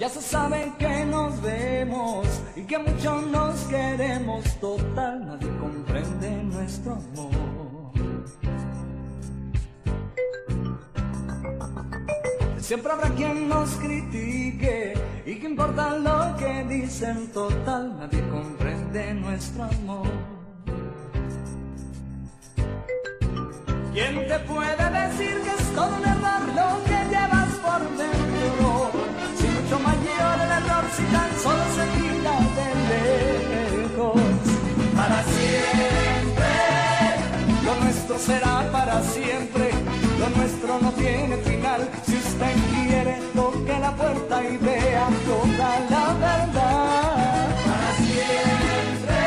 Ya 0.00 0.08
se 0.08 0.22
sabe 0.22 0.72
que 0.78 1.04
nos 1.04 1.42
vemos 1.42 2.26
y 2.56 2.62
que 2.62 2.78
mucho 2.78 3.20
nos 3.20 3.54
queremos. 3.64 4.42
Total, 4.58 5.26
nadie 5.26 5.50
comprende 5.58 6.42
nuestro 6.44 6.92
amor. 6.94 7.92
Siempre 12.56 12.92
habrá 12.92 13.10
quien 13.10 13.46
nos 13.46 13.68
critique 13.72 14.94
y 15.26 15.34
que 15.34 15.46
importa 15.46 15.94
lo 15.98 16.34
que 16.38 16.64
dicen. 16.64 17.30
Total, 17.34 17.98
nadie 17.98 18.26
comprende 18.30 19.12
nuestro 19.12 19.64
amor. 19.64 20.08
¿Quién 23.92 24.26
te 24.26 24.38
puede 24.48 24.90
decir 25.02 25.42
que 25.44 25.50
es 25.50 25.74
todo 25.74 25.94
un 25.94 26.04
error 26.04 26.42
lo 26.56 26.84
que 26.84 27.04
llevas 27.10 27.39
si 30.96 31.02
tan 31.14 31.30
solo 31.42 31.64
se 31.76 31.84
mira 31.98 32.34
de 32.56 32.68
lejos. 32.90 34.20
Para 34.96 35.22
siempre, 35.36 36.52
lo 37.64 37.74
nuestro 37.84 38.18
será 38.18 38.68
para 38.72 39.02
siempre. 39.02 39.70
Lo 40.18 40.28
nuestro 40.36 40.78
no 40.80 40.92
tiene 40.92 41.36
final. 41.38 41.88
Si 42.06 42.16
usted 42.16 42.54
quiere, 42.72 43.14
toque 43.34 43.78
la 43.78 43.92
puerta 43.94 44.42
y 44.44 44.56
vea 44.58 45.08
toda 45.26 45.70
la 45.92 46.06
verdad. 46.26 47.48
Para 47.66 47.90
siempre, 48.06 49.20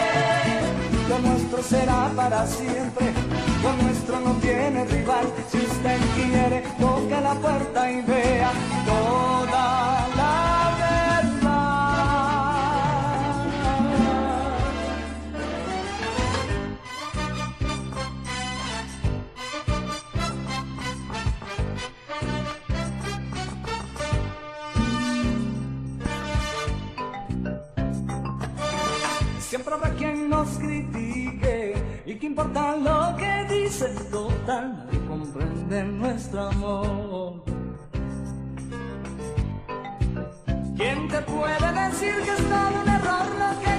lo 1.09 1.20
nuestro 1.20 1.64
será 1.64 2.11
para 2.16 2.45
siempre. 2.45 3.14
Lo 3.64 3.84
nuestro 3.84 4.20
no 4.20 4.34
tiene 4.41 4.86
rival. 4.86 5.26
Si 5.49 5.57
usted 5.57 5.99
quiere, 6.16 6.64
toque 6.80 7.22
la 7.22 7.34
puerta 7.36 7.91
y 7.91 8.01
vea 8.01 8.51
toda 8.86 10.07
la 10.16 10.28
verdad. 10.28 10.53
Siempre 29.54 29.76
habrá 29.76 29.91
quien 29.91 30.32
nos 30.32 30.49
critique 30.58 31.76
y 32.08 32.16
que 32.16 32.26
importa 32.26 32.76
lo 32.76 33.16
que 33.18 33.54
dicen, 33.54 33.93
total, 34.10 34.78
nadie 34.78 34.99
comprende 35.08 35.84
nuestro 35.84 36.47
amor. 36.47 37.43
¿Quién 40.76 41.08
te 41.08 41.22
puede 41.22 41.72
decir 41.86 42.16
que 42.26 42.32
es 42.32 42.43
todo 42.49 42.82
un 42.82 42.89
error 42.97 43.28
lo 43.41 43.49
que 43.62 43.74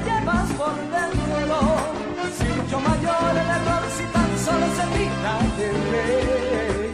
por 0.59 0.75
dentro. 0.95 1.59
Sin 2.39 2.57
yo 2.71 2.79
mayor 2.79 3.33
el 3.33 3.51
error 3.59 3.85
si 3.97 4.05
tan 4.15 4.31
solo 4.47 4.67
se 4.79 4.87
mira 4.95 5.35
de 5.59 5.69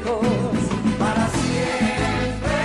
lejos. 0.01 0.57
Para 0.99 1.29
siempre, 1.43 2.59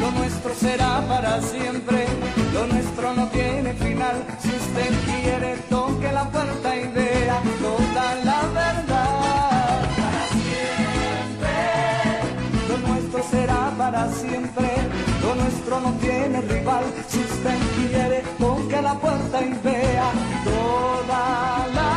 lo 0.00 0.10
nuestro 0.10 0.54
será 0.54 1.02
para 1.08 1.40
siempre. 1.40 2.07
La 18.88 18.94
puerta 18.94 19.42
y 19.42 19.52
vea 19.68 20.10
toda 20.44 21.24
la 21.78 21.94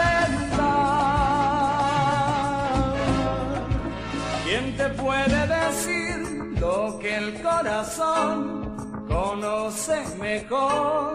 verdad. 0.00 0.70
¿Quién 4.44 4.64
te 4.78 4.88
puede 5.04 5.40
decir 5.58 6.16
lo 6.64 6.98
que 7.00 7.10
el 7.22 7.42
corazón 7.42 8.36
conoce 9.06 9.96
mejor? 10.18 11.12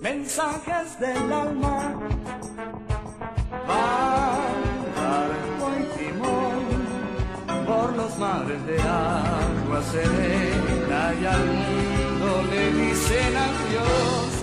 Mensajes 0.00 0.98
del 0.98 1.32
alma, 1.44 1.78
barco 3.68 5.66
y 5.80 5.82
timón 5.96 6.64
por 7.68 7.88
los 8.00 8.12
mares 8.18 8.62
de 8.66 8.78
agua 8.80 9.80
serena 9.92 11.00
y 11.20 11.24
al 11.34 11.91
le 12.52 12.70
dicen 12.72 13.36
adiós. 13.36 14.41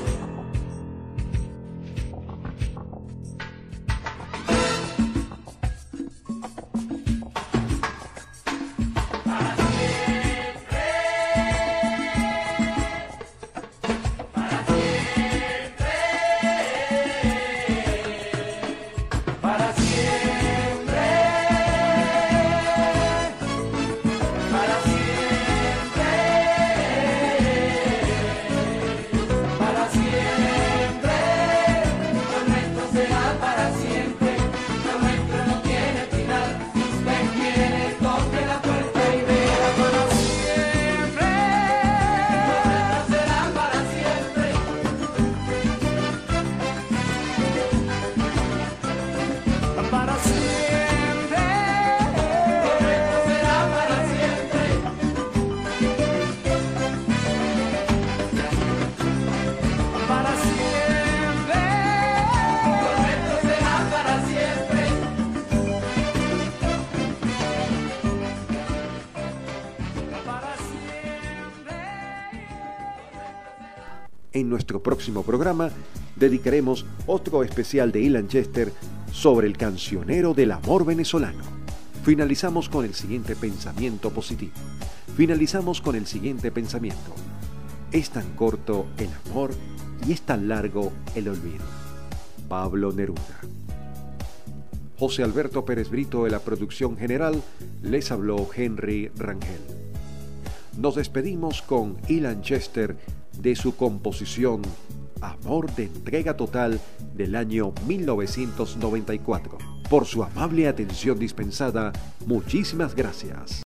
Próximo 74.82 75.23
programa 75.23 75.69
dedicaremos 76.15 76.86
otro 77.07 77.43
especial 77.43 77.91
de 77.91 78.01
Ilan 78.01 78.27
Chester 78.27 78.71
sobre 79.11 79.47
el 79.47 79.57
cancionero 79.57 80.34
del 80.34 80.51
amor 80.51 80.86
venezolano. 80.86 81.43
Finalizamos 82.03 82.69
con 82.69 82.86
el 82.86 82.93
siguiente 82.93 83.36
pensamiento 83.36 84.09
positivo. 84.11 84.53
Finalizamos 85.15 85.82
con 85.82 85.95
el 85.95 86.05
siguiente 86.05 86.51
pensamiento. 86.51 87.13
Es 87.91 88.09
tan 88.09 88.36
corto 88.36 88.88
el 88.97 89.09
amor 89.30 89.51
y 90.07 90.13
es 90.13 90.21
tan 90.21 90.47
largo 90.47 90.91
el 91.15 91.30
olvido. 91.30 91.65
Pablo 92.47 92.91
Neruda. 92.91 93.39
José 94.97 95.23
Alberto 95.23 95.65
Pérez 95.65 95.89
Brito 95.89 96.25
de 96.25 96.30
la 96.30 96.39
producción 96.39 96.97
general 96.97 97.41
les 97.82 98.11
habló 98.11 98.49
Henry 98.53 99.09
Rangel. 99.15 99.61
Nos 100.77 100.95
despedimos 100.95 101.61
con 101.61 101.97
Ilan 102.07 102.41
Chester 102.41 102.97
de 103.42 103.56
su 103.56 103.76
composición 103.76 104.62
Amor 105.22 105.74
de 105.76 105.84
entrega 105.84 106.38
total 106.38 106.80
del 107.14 107.36
año 107.36 107.74
1994. 107.88 109.58
Por 109.90 110.06
su 110.06 110.24
amable 110.24 110.68
atención 110.68 111.20
dispensada, 111.20 111.92
muchísimas 112.26 112.96
gracias. 112.96 113.64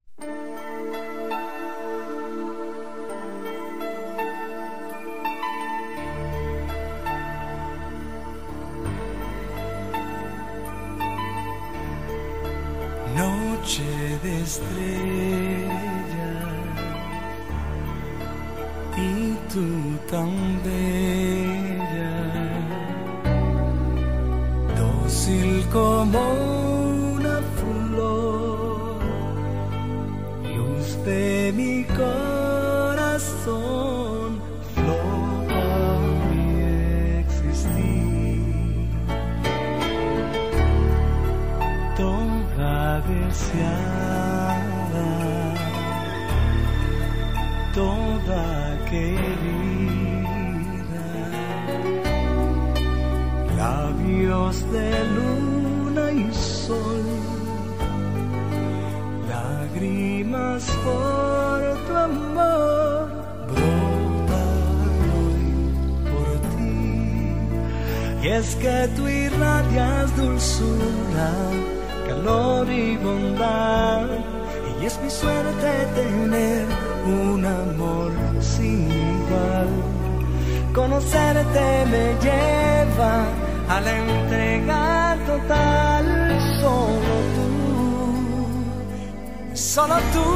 Solo 89.64 89.96
tú. 90.12 90.28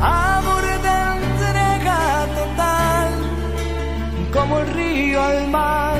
Amor 0.00 0.64
de 0.86 0.96
entrega 1.18 2.00
total 2.38 3.10
como 4.32 4.58
el 4.60 4.66
río 4.74 5.22
al 5.22 5.48
mar, 5.48 5.98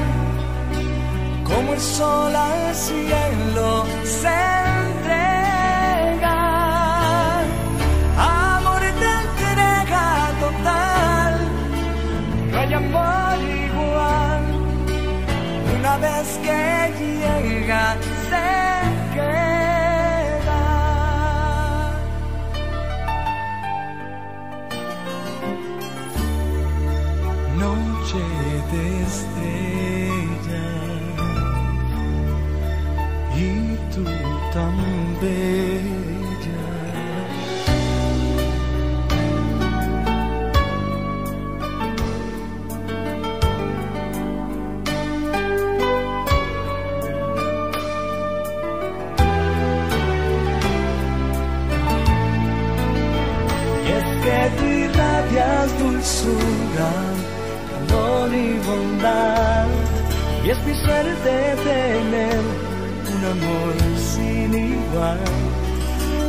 como 1.43 1.73
el 1.73 1.81
sol 1.81 2.35
al 2.35 2.75
cielo 2.75 3.85
se 4.05 4.37
entrega. 4.83 6.39
Amor 8.17 8.83
de 9.03 9.11
entrega 9.25 10.07
total, 10.45 11.35
no 12.51 12.59
hay 12.61 12.73
amor 12.73 13.37
igual. 13.67 14.43
Una 15.77 15.97
vez 15.99 16.29
que 16.45 16.61
llega, 17.01 17.97
Y 60.45 60.51
es 60.51 60.63
mi 60.67 60.75
suerte 60.75 61.57
tener 61.65 62.41
un 63.15 63.25
amor 63.25 63.75
sin 63.97 64.53
igual. 64.53 65.19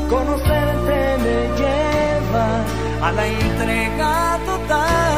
Conocerte 0.09 1.18
me 1.24 1.38
lleva 1.59 2.47
a 3.01 3.11
la 3.11 3.28
entrega 3.28 4.39
total. 4.45 5.14